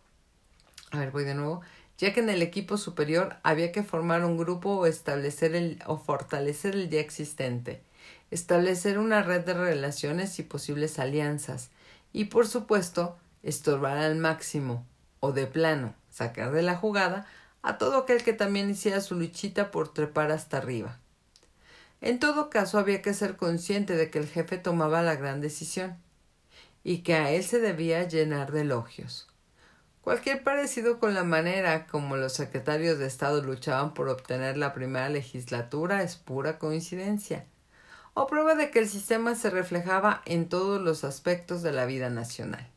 A 0.92 1.00
ver, 1.00 1.12
voy 1.12 1.26
de 1.26 1.36
nuevo 1.36 1.62
ya 2.00 2.14
que 2.14 2.22
en 2.22 2.30
el 2.30 2.42
equipo 2.42 2.78
superior 2.78 3.36
había 3.44 3.74
que 3.74 3.84
formar 3.84 4.24
un 4.24 4.38
grupo 4.38 4.72
o 4.72 4.86
establecer 4.86 5.54
el, 5.54 5.84
o 5.86 5.98
fortalecer 5.98 6.74
el 6.74 6.90
ya 6.90 7.02
existente, 7.02 7.82
establecer 8.32 8.98
una 8.98 9.22
red 9.22 9.42
de 9.42 9.54
relaciones 9.54 10.40
y 10.40 10.44
posibles 10.44 10.98
alianzas, 10.98 11.72
y 12.14 12.26
por 12.26 12.48
supuesto, 12.48 13.18
estorbar 13.44 13.98
al 13.98 14.16
máximo, 14.16 14.86
o 15.20 15.34
de 15.34 15.46
plano, 15.46 15.94
sacar 16.10 16.54
de 16.54 16.62
la 16.62 16.78
jugada 16.78 17.28
a 17.62 17.78
todo 17.78 17.98
aquel 17.98 18.24
que 18.24 18.32
también 18.32 18.70
hiciera 18.70 19.02
su 19.02 19.16
luchita 19.16 19.70
por 19.70 19.94
trepar 19.94 20.32
hasta 20.32 20.58
arriba. 20.58 20.98
En 22.00 22.20
todo 22.20 22.50
caso 22.50 22.80
había 22.80 23.02
que 23.02 23.14
ser 23.14 23.36
consciente 23.36 23.98
de 23.98 24.10
que 24.10 24.20
el 24.20 24.28
jefe 24.28 24.58
tomaba 24.58 25.02
la 25.02 25.16
gran 25.16 25.42
decisión, 25.42 25.98
y 26.82 27.00
que 27.00 27.16
a 27.16 27.30
él 27.32 27.44
se 27.44 27.60
debía 27.60 28.08
llenar 28.08 28.54
de 28.54 28.62
elogios. 28.62 29.29
Cualquier 30.10 30.42
parecido 30.42 30.98
con 30.98 31.14
la 31.14 31.24
manera 31.24 31.86
como 31.86 32.18
los 32.18 32.34
secretarios 32.34 32.98
de 32.98 33.06
Estado 33.06 33.44
luchaban 33.44 33.94
por 33.94 34.10
obtener 34.10 34.58
la 34.58 34.74
primera 34.74 35.08
legislatura 35.08 36.02
es 36.02 36.16
pura 36.16 36.58
coincidencia, 36.58 37.46
o 38.16 38.26
prueba 38.26 38.56
de 38.56 38.72
que 38.72 38.80
el 38.80 38.90
sistema 38.90 39.36
se 39.36 39.52
reflejaba 39.52 40.24
en 40.26 40.50
todos 40.50 40.82
los 40.82 41.04
aspectos 41.04 41.62
de 41.62 41.74
la 41.74 41.86
vida 41.86 42.10
nacional. 42.10 42.68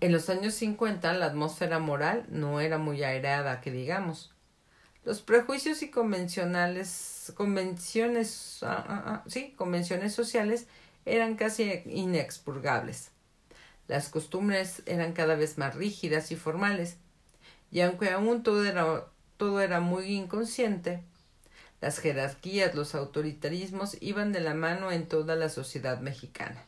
En 0.00 0.10
los 0.10 0.28
años 0.28 0.54
50 0.54 1.12
la 1.12 1.26
atmósfera 1.26 1.78
moral 1.78 2.26
no 2.30 2.58
era 2.58 2.78
muy 2.78 3.04
aireada, 3.04 3.60
que 3.60 3.70
digamos. 3.70 4.34
Los 5.04 5.22
prejuicios 5.22 5.84
y 5.84 5.90
convencionales, 5.92 7.32
convenciones, 7.36 8.58
ah, 8.64 8.84
ah, 8.88 9.02
ah, 9.06 9.24
sí, 9.28 9.54
convenciones 9.56 10.14
sociales 10.14 10.66
eran 11.04 11.36
casi 11.36 11.80
inexpurgables. 11.86 13.13
Las 13.88 14.08
costumbres 14.08 14.82
eran 14.86 15.12
cada 15.12 15.34
vez 15.34 15.58
más 15.58 15.74
rígidas 15.74 16.32
y 16.32 16.36
formales, 16.36 16.96
y 17.70 17.80
aunque 17.80 18.10
aún 18.10 18.42
todo 18.42 18.64
era, 18.64 19.06
todo 19.36 19.60
era 19.60 19.80
muy 19.80 20.06
inconsciente, 20.06 21.02
las 21.80 21.98
jerarquías, 21.98 22.74
los 22.74 22.94
autoritarismos 22.94 23.98
iban 24.00 24.32
de 24.32 24.40
la 24.40 24.54
mano 24.54 24.90
en 24.90 25.06
toda 25.06 25.36
la 25.36 25.50
sociedad 25.50 26.00
mexicana. 26.00 26.64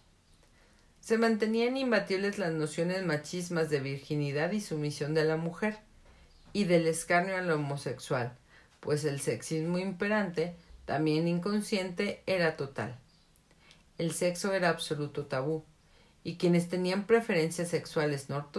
Se 1.01 1.17
mantenían 1.17 1.79
imbatibles 1.79 2.39
las 2.39 2.53
nociones 2.53 3.03
machismas 3.07 3.71
de 3.71 3.81
virginidad 3.81 4.53
y 4.53 4.61
sumisión 4.61 5.15
de 5.15 5.25
la 5.25 5.39
mujer, 5.39 5.79
y 6.53 6.65
del 6.65 6.87
escarnio 6.87 7.37
al 7.37 7.51
homosexual, 7.51 8.37
pues 8.81 9.05
el 9.05 9.21
sexismo 9.21 9.79
imperante, 9.79 10.55
también 10.85 11.29
inconsciente, 11.29 12.23
era 12.27 12.57
total. 12.57 12.99
El 13.99 14.13
sexo 14.13 14.53
era 14.53 14.69
absoluto 14.69 15.27
tabú, 15.27 15.65
y 16.27 16.39
quienes 16.39 16.69
tenían 16.69 17.07
preferencias 17.07 17.69
sexuales 17.69 18.29
no 18.31 18.51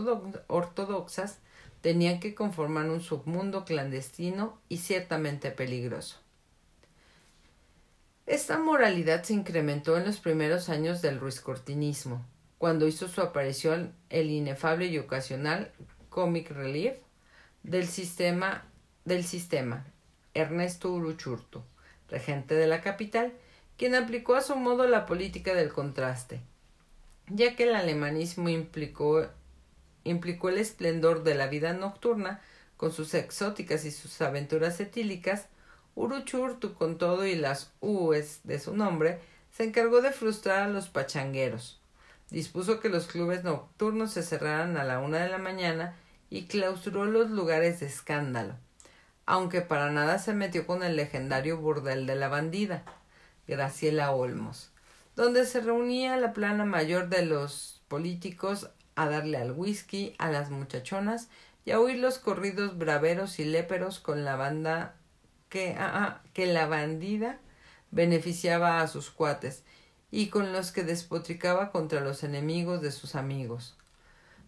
ortodoxas 0.47 1.39
tenían 1.81 2.21
que 2.21 2.33
conformar 2.33 2.89
un 2.89 3.01
submundo 3.01 3.65
clandestino 3.65 4.57
y 4.69 4.77
ciertamente 4.77 5.51
peligroso. 5.51 6.15
Esta 8.25 8.57
moralidad 8.57 9.23
se 9.23 9.33
incrementó 9.33 9.97
en 9.97 10.05
los 10.05 10.21
primeros 10.21 10.69
años 10.69 11.01
del 11.01 11.19
ruiscortinismo, 11.19 12.25
cuando 12.57 12.87
hizo 12.87 13.09
su 13.09 13.19
aparición 13.19 13.93
el 14.09 14.31
inefable 14.31 14.85
y 14.85 14.97
ocasional 14.97 15.73
comic 16.07 16.51
relief 16.51 16.95
del 17.63 17.89
sistema, 17.89 18.63
del 19.03 19.25
sistema 19.25 19.85
Ernesto 20.33 20.89
Uruchurtu, 20.93 21.63
regente 22.07 22.55
de 22.55 22.67
la 22.67 22.79
capital, 22.79 23.33
quien 23.75 23.93
aplicó 23.93 24.35
a 24.35 24.41
su 24.41 24.55
modo 24.55 24.87
la 24.87 25.05
política 25.05 25.53
del 25.53 25.73
contraste, 25.73 26.39
ya 27.29 27.55
que 27.55 27.63
el 27.63 27.75
alemanismo 27.75 28.49
implicó, 28.49 29.27
implicó 30.03 30.49
el 30.49 30.57
esplendor 30.57 31.23
de 31.23 31.35
la 31.35 31.47
vida 31.47 31.73
nocturna 31.73 32.41
con 32.77 32.91
sus 32.91 33.13
exóticas 33.13 33.85
y 33.85 33.91
sus 33.91 34.21
aventuras 34.21 34.79
etílicas, 34.79 35.47
Uruchurtu 35.95 36.75
con 36.75 36.97
todo 36.97 37.25
y 37.25 37.35
las 37.35 37.73
U's 37.81 38.41
de 38.43 38.59
su 38.59 38.75
nombre 38.75 39.19
se 39.51 39.63
encargó 39.63 40.01
de 40.01 40.11
frustrar 40.11 40.61
a 40.63 40.67
los 40.67 40.89
pachangueros, 40.89 41.81
Dispuso 42.29 42.81
que 42.81 42.89
los 42.89 43.07
clubes 43.07 43.45
nocturnos 43.45 44.11
se 44.11 44.21
cerraran 44.21 44.75
a 44.75 44.83
la 44.83 44.99
una 44.99 45.19
de 45.19 45.29
la 45.29 45.37
mañana 45.37 45.95
y 46.29 46.47
clausuró 46.47 47.05
los 47.05 47.29
lugares 47.29 47.79
de 47.79 47.85
escándalo, 47.85 48.55
aunque 49.25 49.61
para 49.61 49.91
nada 49.91 50.19
se 50.19 50.33
metió 50.33 50.67
con 50.67 50.83
el 50.83 50.97
legendario 50.97 51.57
burdel 51.57 52.05
de 52.05 52.15
la 52.15 52.27
bandida, 52.27 52.83
Graciela 53.47 54.11
Olmos, 54.11 54.71
donde 55.17 55.47
se 55.47 55.61
reunía 55.61 56.15
la 56.15 56.31
plana 56.31 56.63
mayor 56.63 57.09
de 57.09 57.25
los 57.25 57.81
políticos 57.87 58.69
a 58.95 59.09
darle 59.09 59.37
al 59.37 59.51
whisky 59.51 60.15
a 60.19 60.29
las 60.29 60.51
muchachonas 60.51 61.27
y 61.65 61.71
a 61.71 61.79
oír 61.79 61.97
los 61.97 62.19
corridos 62.19 62.77
braveros 62.77 63.39
y 63.39 63.45
léperos 63.45 63.99
con 63.99 64.23
la 64.23 64.35
banda 64.35 64.93
que, 65.49 65.75
ah, 65.77 65.91
ah, 65.93 66.21
que 66.33 66.45
la 66.45 66.67
bandida 66.67 67.39
beneficiaba 67.89 68.79
a 68.79 68.87
sus 68.87 69.09
cuates 69.09 69.63
y 70.11 70.27
con 70.27 70.53
los 70.53 70.71
que 70.71 70.83
despotricaba 70.83 71.71
contra 71.71 71.99
los 71.99 72.23
enemigos 72.23 72.83
de 72.83 72.91
sus 72.91 73.15
amigos. 73.15 73.75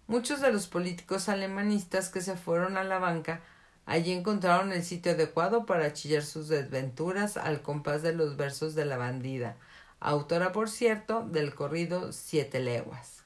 Muchos 0.06 0.40
de 0.40 0.52
los 0.52 0.68
políticos 0.68 1.30
alemanistas 1.30 2.10
que 2.10 2.22
se 2.22 2.38
fueron 2.38 2.78
a 2.78 2.84
la 2.84 3.00
banca 3.00 3.42
allí 3.88 4.12
encontraron 4.12 4.72
el 4.72 4.84
sitio 4.84 5.14
adecuado 5.14 5.66
para 5.66 5.94
chillar 5.94 6.22
sus 6.22 6.48
desventuras 6.48 7.38
al 7.38 7.64
compás 7.64 8.04
de 8.04 8.14
los 8.14 8.38
versos 8.38 8.76
de 8.76 8.86
la 8.86 8.98
bandida, 8.98 9.58
autora, 10.00 10.52
por 10.52 10.70
cierto, 10.70 11.24
del 11.24 11.54
corrido 11.54 12.12
Siete 12.12 12.60
leguas. 12.60 13.24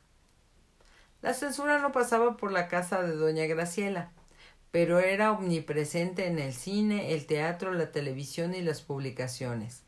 La 1.22 1.34
censura 1.34 1.80
no 1.80 1.92
pasaba 1.92 2.38
por 2.38 2.52
la 2.52 2.68
casa 2.68 3.02
de 3.02 3.16
doña 3.16 3.46
Graciela, 3.46 4.12
pero 4.72 5.00
era 5.00 5.32
omnipresente 5.32 6.28
en 6.28 6.40
el 6.40 6.54
cine, 6.54 7.14
el 7.14 7.26
teatro, 7.26 7.74
la 7.74 7.92
televisión 7.92 8.56
y 8.56 8.62
las 8.62 8.82
publicaciones. 8.82 9.84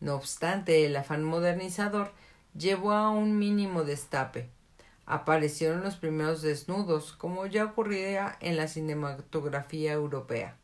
No 0.00 0.14
obstante, 0.14 0.84
el 0.86 0.96
afán 0.96 1.22
modernizador 1.22 2.12
llevó 2.54 2.92
a 2.92 3.10
un 3.10 3.38
mínimo 3.38 3.84
destape 3.84 4.50
aparecieron 5.06 5.82
los 5.82 5.96
primeros 5.96 6.42
desnudos, 6.42 7.12
como 7.12 7.46
ya 7.46 7.64
ocurría 7.64 8.36
en 8.40 8.56
la 8.56 8.66
cinematografía 8.66 9.92
europea. 9.92 10.56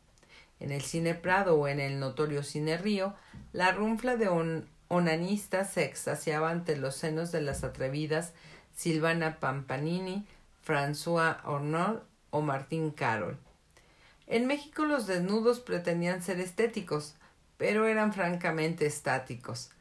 En 0.59 0.71
el 0.71 0.81
cine 0.81 1.15
Prado 1.15 1.55
o 1.55 1.67
en 1.67 1.79
el 1.79 1.99
notorio 1.99 2.43
cine 2.43 2.77
Río, 2.77 3.15
la 3.53 3.71
runfla 3.71 4.17
de 4.17 4.29
onanistas 4.93 5.71
se 5.73 5.83
extasiaba 5.83 6.51
ante 6.51 6.77
los 6.77 6.95
senos 6.95 7.31
de 7.31 7.41
las 7.41 7.63
atrevidas 7.63 8.33
Silvana 8.75 9.39
Pampanini, 9.39 10.25
François 10.65 11.37
Hornol 11.45 12.03
o 12.29 12.41
Martín 12.41 12.91
Carol. 12.91 13.37
En 14.27 14.45
México 14.45 14.85
los 14.85 15.07
desnudos 15.07 15.59
pretendían 15.59 16.21
ser 16.21 16.39
estéticos, 16.39 17.15
pero 17.57 17.87
eran 17.87 18.13
francamente 18.13 18.85
estáticos, 18.85 19.71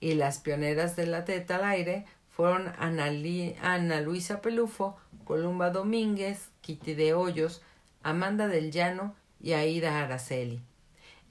y 0.00 0.14
las 0.14 0.38
pioneras 0.38 0.96
de 0.96 1.06
la 1.06 1.24
teta 1.24 1.56
al 1.56 1.64
aire 1.64 2.04
fueron 2.28 2.70
Ana, 2.78 4.00
Luisa 4.00 4.42
Pelufo, 4.42 4.96
Columba 5.24 5.70
Domínguez, 5.70 6.50
Kitty 6.60 6.94
de 6.94 7.14
Hoyos, 7.14 7.62
Amanda 8.02 8.48
del 8.48 8.70
Llano 8.70 9.14
y 9.40 9.52
Aida 9.52 10.00
Araceli. 10.00 10.60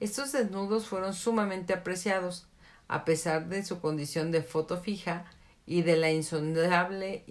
Estos 0.00 0.32
desnudos 0.32 0.86
fueron 0.86 1.14
sumamente 1.14 1.72
apreciados, 1.72 2.47
a 2.88 3.04
pesar 3.04 3.48
de 3.48 3.64
su 3.64 3.80
condición 3.80 4.30
de 4.32 4.42
foto 4.42 4.78
fija 4.78 5.26
y 5.66 5.82
de 5.82 5.96
la 5.96 6.10
insondable 6.10 7.24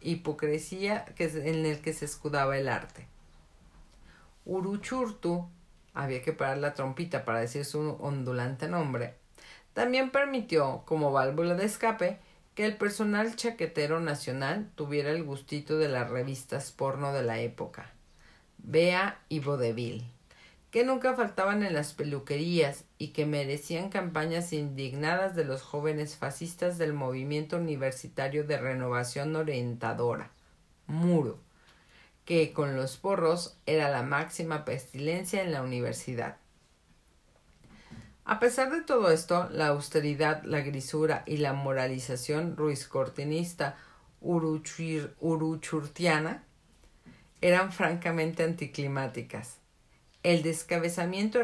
hipocresía 0.00 1.06
en 1.18 1.66
el 1.66 1.80
que 1.80 1.94
se 1.94 2.04
escudaba 2.04 2.58
el 2.58 2.68
arte. 2.68 3.08
Uruchurtu, 4.44 5.48
había 5.94 6.22
que 6.22 6.32
parar 6.32 6.58
la 6.58 6.74
trompita 6.74 7.24
para 7.24 7.40
decir 7.40 7.64
su 7.64 7.96
ondulante 8.00 8.68
nombre, 8.68 9.14
también 9.72 10.10
permitió, 10.10 10.82
como 10.84 11.12
válvula 11.12 11.54
de 11.54 11.64
escape, 11.64 12.18
que 12.54 12.66
el 12.66 12.76
personal 12.76 13.36
chaquetero 13.36 14.00
nacional 14.00 14.70
tuviera 14.74 15.10
el 15.10 15.24
gustito 15.24 15.78
de 15.78 15.88
las 15.88 16.10
revistas 16.10 16.72
porno 16.72 17.12
de 17.12 17.22
la 17.22 17.38
época, 17.38 17.90
Bea 18.58 19.20
y 19.28 19.40
Vodevil, 19.40 20.04
que 20.70 20.84
nunca 20.84 21.14
faltaban 21.14 21.64
en 21.64 21.74
las 21.74 21.94
peluquerías 21.94 22.84
y 22.96 23.08
que 23.08 23.26
merecían 23.26 23.88
campañas 23.88 24.52
indignadas 24.52 25.34
de 25.34 25.44
los 25.44 25.62
jóvenes 25.62 26.16
fascistas 26.16 26.78
del 26.78 26.92
movimiento 26.92 27.56
universitario 27.56 28.44
de 28.44 28.56
renovación 28.56 29.34
orientadora, 29.34 30.30
Muro, 30.86 31.38
que 32.24 32.52
con 32.52 32.76
los 32.76 32.96
porros 32.96 33.58
era 33.66 33.90
la 33.90 34.02
máxima 34.02 34.64
pestilencia 34.64 35.42
en 35.42 35.52
la 35.52 35.62
universidad. 35.62 36.36
A 38.24 38.38
pesar 38.38 38.70
de 38.70 38.82
todo 38.82 39.10
esto, 39.10 39.48
la 39.50 39.68
austeridad, 39.68 40.44
la 40.44 40.60
grisura 40.60 41.24
y 41.26 41.38
la 41.38 41.52
moralización 41.52 42.56
ruiz-cortinista 42.56 43.76
uruchurtiana 44.20 46.44
eran 47.40 47.72
francamente 47.72 48.44
anticlimáticas. 48.44 49.59
El 50.22 50.42
descabezamiento 50.42 51.40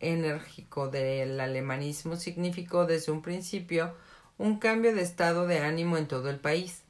enérgico 0.00 0.88
del 0.88 1.40
alemanismo 1.40 2.16
significó 2.16 2.84
desde 2.84 3.10
un 3.10 3.22
principio 3.22 3.94
un 4.36 4.58
cambio 4.58 4.94
de 4.94 5.00
estado 5.00 5.46
de 5.46 5.60
ánimo 5.60 5.96
en 5.96 6.08
todo 6.08 6.28
el 6.28 6.38
país. 6.38 6.82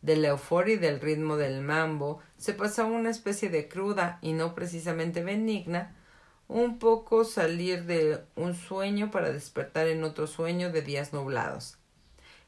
De 0.00 0.16
la 0.16 0.28
euforia 0.28 0.74
y 0.74 0.78
del 0.78 1.00
ritmo 1.00 1.36
del 1.36 1.60
mambo 1.60 2.18
se 2.36 2.52
pasó 2.52 2.82
a 2.82 2.86
una 2.86 3.10
especie 3.10 3.48
de 3.48 3.68
cruda 3.68 4.18
y 4.22 4.32
no 4.32 4.56
precisamente 4.56 5.22
benigna 5.22 5.94
un 6.48 6.80
poco 6.80 7.24
salir 7.24 7.84
de 7.84 8.20
un 8.34 8.56
sueño 8.56 9.12
para 9.12 9.32
despertar 9.32 9.86
en 9.86 10.02
otro 10.02 10.26
sueño 10.26 10.72
de 10.72 10.82
días 10.82 11.12
nublados. 11.12 11.78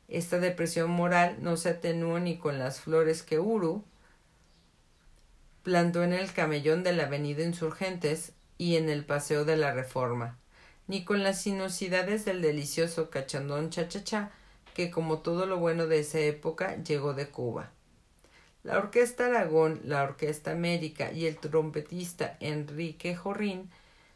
Esta 0.09 0.41
depresión 0.41 0.91
moral 0.91 1.37
no 1.41 1.57
se 1.57 1.69
atenuó 1.69 2.19
ni 2.19 2.37
con 2.37 2.59
las 2.59 2.81
flores 2.81 3.23
que 3.23 3.39
Uru 3.39 3.85
plantó 5.65 6.05
en 6.05 6.13
el 6.13 6.33
camellón 6.33 6.85
de 6.85 6.93
la 6.93 7.05
avenida 7.05 7.43
Insurgentes 7.43 8.33
y 8.59 8.77
en 8.77 8.89
el 8.89 9.05
paseo 9.05 9.45
de 9.45 9.57
la 9.57 9.73
Reforma, 9.73 10.39
ni 10.87 11.05
con 11.05 11.23
las 11.23 11.41
sinuosidades 11.41 12.25
del 12.25 12.43
delicioso 12.43 13.11
cachandón 13.11 13.71
chachachá 13.71 14.31
que 14.75 14.91
como 14.91 15.19
todo 15.19 15.47
lo 15.47 15.59
bueno 15.59 15.87
de 15.87 16.01
esa 16.01 16.19
época 16.21 16.77
llegó 16.83 17.15
de 17.15 17.29
Cuba. 17.29 17.71
La 18.63 18.77
Orquesta 18.79 19.27
Aragón, 19.27 19.81
la 19.85 20.03
Orquesta 20.03 20.51
América 20.51 21.13
y 21.13 21.27
el 21.27 21.39
trompetista 21.39 22.37
Enrique 22.41 23.17
Jorrín 23.17 23.71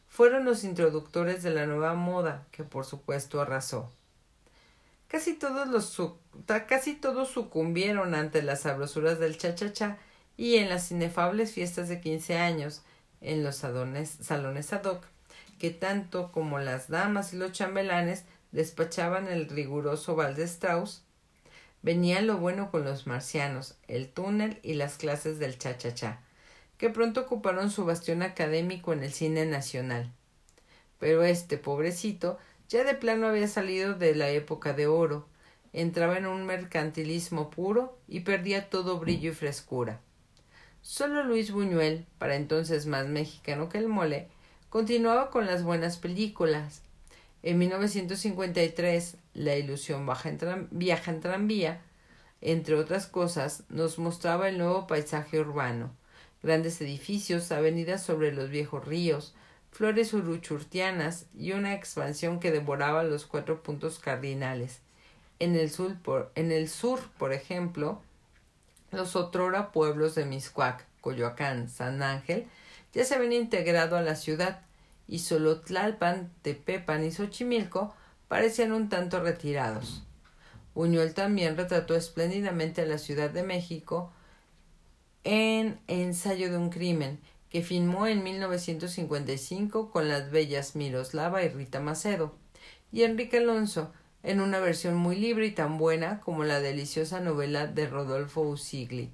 fueron 0.09 0.45
los 0.45 0.65
introductores 0.65 1.43
de 1.43 1.51
la 1.51 1.67
nueva 1.67 1.95
moda, 1.95 2.47
que 2.51 2.65
por 2.65 2.85
supuesto 2.85 3.41
arrasó. 3.41 3.91
Casi 5.07 5.35
todos, 5.35 5.69
los 5.69 5.97
casi 6.69 6.95
todos 6.95 7.29
sucumbieron 7.29 8.15
ante 8.15 8.43
las 8.43 8.63
sabrosuras 8.63 9.19
del 9.19 9.39
cha-cha-cha 9.39 9.99
y 10.39 10.57
en 10.57 10.71
las 10.71 10.91
inefables 10.93 11.53
fiestas 11.53 11.89
de 11.89 12.01
quince 12.01 12.39
años, 12.39 12.83
en 13.21 13.43
los 13.43 13.57
salones 13.57 14.73
ad 14.73 14.85
hoc, 14.85 15.05
que 15.59 15.71
tanto 15.71 16.31
como 16.31 16.61
las 16.61 16.89
damas 16.89 17.35
y 17.35 17.37
los 17.37 17.51
chambelanes 17.51 18.25
despachaban 18.53 19.27
el 19.27 19.49
riguroso 19.49 20.15
de 20.15 20.45
Strauss, 20.45 21.03
venía 21.83 22.23
lo 22.23 22.39
bueno 22.39 22.71
con 22.71 22.85
los 22.85 23.09
marcianos, 23.09 23.77
el 23.89 24.09
túnel 24.09 24.61
y 24.63 24.75
las 24.75 24.97
clases 24.97 25.41
del 25.41 25.59
cha-cha-cha, 25.59 26.21
que 26.79 26.89
pronto 26.89 27.23
ocuparon 27.23 27.73
su 27.73 27.85
bastión 27.85 28.23
académico 28.23 28.93
en 28.93 29.03
el 29.03 29.13
cine 29.13 29.45
nacional. 29.45 30.13
Pero 31.01 31.25
este 31.25 31.59
pobrecito 31.59 32.39
ya 32.69 32.85
de 32.85 32.95
plano 32.95 33.27
había 33.27 33.49
salido 33.49 33.95
de 33.95 34.15
la 34.15 34.29
época 34.29 34.73
de 34.73 34.87
oro, 34.87 35.27
entraba 35.73 36.17
en 36.17 36.27
un 36.27 36.47
mercantilismo 36.47 37.51
puro 37.51 37.99
y 38.07 38.21
perdía 38.21 38.71
todo 38.71 39.01
brillo 39.01 39.33
y 39.33 39.35
frescura. 39.35 40.01
Solo 40.83 41.23
Luis 41.25 41.51
Buñuel, 41.51 42.07
para 42.19 42.37
entonces 42.37 42.87
más 42.87 43.07
mexicano 43.07 43.69
que 43.69 43.79
el 43.79 43.89
mole, 43.89 44.29
continuaba 44.71 45.31
con 45.31 45.47
las 45.47 45.63
buenas 45.63 45.97
películas. 45.97 46.83
En 47.43 47.59
1953, 47.59 49.17
La 49.35 49.57
ilusión 49.57 50.09
viaja 50.71 51.11
en 51.11 51.21
tranvía, 51.21 51.81
entre 52.41 52.77
otras 52.77 53.07
cosas, 53.07 53.65
nos 53.69 53.99
mostraba 53.99 54.49
el 54.49 54.59
nuevo 54.59 54.87
paisaje 54.87 55.41
urbano, 55.41 55.91
grandes 56.43 56.81
edificios, 56.81 57.51
avenidas 57.51 58.03
sobre 58.03 58.33
los 58.33 58.49
viejos 58.49 58.85
ríos, 58.87 59.35
flores 59.73 60.13
uruchurtianas 60.15 61.27
y 61.37 61.53
una 61.53 61.75
expansión 61.75 62.41
que 62.41 62.53
devoraba 62.53 63.03
los 63.03 63.27
cuatro 63.27 63.63
puntos 63.63 63.99
cardinales. 63.99 64.81
En 65.41 65.57
el 65.57 65.71
sur, 65.71 65.97
por, 65.97 66.33
en 66.35 66.53
el 66.53 66.69
sur, 66.69 67.01
por 67.19 67.33
ejemplo, 67.33 68.01
los 68.91 69.17
otrora 69.17 69.73
pueblos 69.73 70.15
de 70.15 70.25
Miscuac, 70.25 70.87
Coyoacán, 71.01 71.69
San 71.69 72.03
Ángel, 72.03 72.47
ya 72.93 73.05
se 73.05 73.15
habían 73.15 73.33
integrado 73.33 73.97
a 73.97 74.03
la 74.03 74.17
ciudad, 74.17 74.63
y 75.07 75.21
solo 75.21 75.61
Tlalpan, 75.61 76.31
Tepepan 76.43 77.05
y 77.05 77.11
Xochimilco 77.11 77.95
parecían 78.29 78.73
un 78.73 78.89
tanto 78.89 79.21
retirados. 79.21 80.03
Buñuel 80.75 81.15
también 81.15 81.57
retrató 81.57 81.97
espléndidamente 81.97 82.83
a 82.83 82.87
la 82.87 82.99
Ciudad 82.99 83.31
de 83.31 83.43
México, 83.43 84.13
en 85.25 85.81
Ensayo 85.89 86.51
de 86.51 86.59
un 86.59 86.71
crimen, 86.71 87.19
que 87.51 87.63
filmó 87.63 88.07
en 88.07 88.23
1955 88.23 89.91
con 89.91 90.09
las 90.09 90.31
bellas 90.31 90.77
Miroslava 90.77 91.43
y 91.43 91.49
Rita 91.49 91.81
Macedo, 91.81 92.35
y 92.93 93.03
Enrique 93.03 93.39
Alonso 93.39 93.93
en 94.29 94.43
una 94.43 94.61
versión 94.61 94.95
muy 94.95 95.17
libre 95.17 95.47
y 95.47 95.53
tan 95.53 95.79
buena 95.79 96.21
como 96.21 96.45
la 96.45 96.61
deliciosa 96.61 97.19
novela 97.19 97.67
de 97.67 97.87
Rodolfo 97.87 98.43
Usigli. 98.43 99.11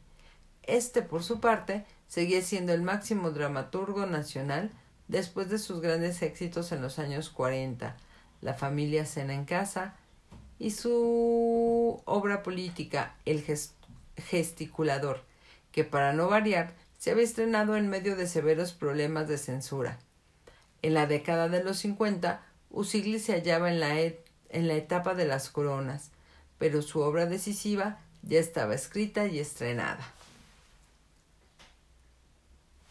Este, 0.65 1.03
por 1.03 1.23
su 1.23 1.39
parte, 1.39 1.85
seguía 2.09 2.43
siendo 2.43 2.73
el 2.73 2.83
máximo 2.83 3.31
dramaturgo 3.31 4.07
nacional 4.07 4.73
después 5.07 5.49
de 5.51 5.61
sus 5.61 5.81
grandes 5.81 6.21
éxitos 6.23 6.73
en 6.73 6.83
los 6.83 6.99
años 6.99 7.31
40, 7.31 7.97
La 8.41 8.55
familia 8.55 9.07
cena 9.07 9.35
en 9.35 9.45
casa, 9.45 9.95
y 10.59 10.73
su 10.73 12.03
obra 12.07 12.43
política, 12.43 13.15
El 13.25 13.45
gesticulador, 14.17 15.23
que 15.71 15.85
para 15.85 16.13
no 16.13 16.27
variar 16.27 16.75
se 16.99 17.13
había 17.13 17.23
estrenado 17.23 17.77
en 17.77 17.89
medio 17.89 18.17
de 18.17 18.27
severos 18.27 18.73
problemas 18.73 19.29
de 19.29 19.39
censura. 19.39 20.01
En 20.83 20.93
la 20.93 21.07
década 21.07 21.49
de 21.49 21.63
los 21.63 21.79
50, 21.79 22.45
Usigli 22.71 23.21
se 23.21 23.35
hallaba 23.35 23.71
en 23.71 23.79
la, 23.79 23.95
en 24.55 24.69
la 24.69 24.75
etapa 24.75 25.15
de 25.15 25.27
las 25.27 25.51
coronas, 25.51 26.11
pero 26.59 26.81
su 26.81 27.01
obra 27.01 27.27
decisiva 27.27 27.99
ya 28.23 28.39
estaba 28.39 28.75
escrita 28.75 29.27
y 29.27 29.39
estrenada. 29.39 30.05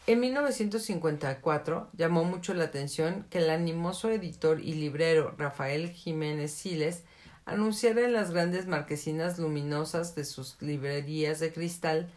En 0.06 0.20
1954 0.20 1.88
llamó 1.96 2.24
mucho 2.24 2.52
la 2.52 2.64
atención 2.64 3.26
que 3.30 3.38
el 3.38 3.48
animoso 3.48 4.10
editor 4.10 4.60
y 4.60 4.74
librero 4.74 5.34
Rafael 5.38 5.90
Jiménez 5.90 6.52
Siles 6.52 7.02
anunciara 7.46 8.02
en 8.04 8.12
las 8.12 8.30
grandes 8.30 8.66
marquesinas 8.66 9.38
luminosas 9.38 10.14
de 10.14 10.26
sus 10.26 10.60
librerías 10.60 11.40
de 11.40 11.52
cristal 11.52 12.10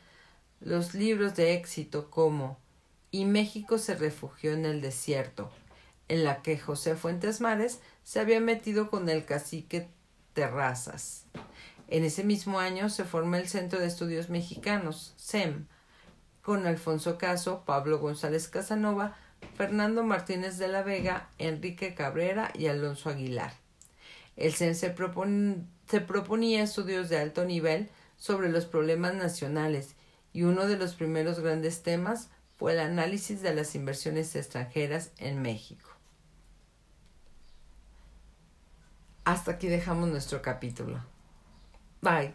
los 0.60 0.94
libros 0.94 1.36
de 1.36 1.54
éxito 1.54 2.10
como 2.10 2.58
Y 3.10 3.24
México 3.24 3.78
se 3.78 3.96
refugió 3.96 4.52
en 4.52 4.66
el 4.66 4.82
desierto, 4.82 5.50
en 6.08 6.24
la 6.24 6.42
que 6.42 6.58
José 6.58 6.96
Fuentes 6.96 7.42
Mares 7.42 7.80
se 8.04 8.20
había 8.20 8.40
metido 8.40 8.90
con 8.90 9.10
el 9.10 9.26
cacique 9.26 9.90
Terrazas. 10.34 11.26
En 11.88 12.04
ese 12.04 12.24
mismo 12.24 12.60
año 12.60 12.90
se 12.90 13.06
formó 13.06 13.38
el 13.38 13.48
Centro 13.48 13.80
de 13.80 13.88
Estudios 13.88 14.30
Mexicanos, 14.30 15.14
CEM, 15.18 15.68
con 16.42 16.68
Alfonso 16.68 17.18
Caso, 17.18 17.64
Pablo 17.66 18.00
González 18.00 18.48
Casanova, 18.48 19.16
Fernando 19.56 20.04
Martínez 20.04 20.58
de 20.58 20.68
la 20.68 20.84
Vega, 20.84 21.30
Enrique 21.38 21.94
Cabrera 21.94 22.52
y 22.54 22.68
Alonso 22.68 23.10
Aguilar. 23.10 23.54
El 24.36 24.54
se, 24.54 24.74
se 24.76 24.90
proponía 26.02 26.64
estudios 26.64 27.10
de 27.10 27.20
alto 27.20 27.44
nivel 27.44 27.90
sobre 28.18 28.50
los 28.50 28.66
problemas 28.66 29.16
nacionales 29.16 29.96
y 30.34 30.44
uno 30.44 30.68
de 30.68 30.78
los 30.78 30.94
primeros 30.94 31.40
grandes 31.40 31.84
temas 31.84 32.30
fue 32.58 32.74
el 32.74 32.80
análisis 32.80 33.42
de 33.42 33.54
las 33.54 33.76
inversiones 33.76 34.36
extranjeras 34.36 35.12
en 35.18 35.42
México. 35.42 35.97
Hasta 39.28 39.52
aquí 39.52 39.68
dejamos 39.68 40.08
nuestro 40.08 40.42
capítulo. 40.42 41.04
Bye. 42.02 42.34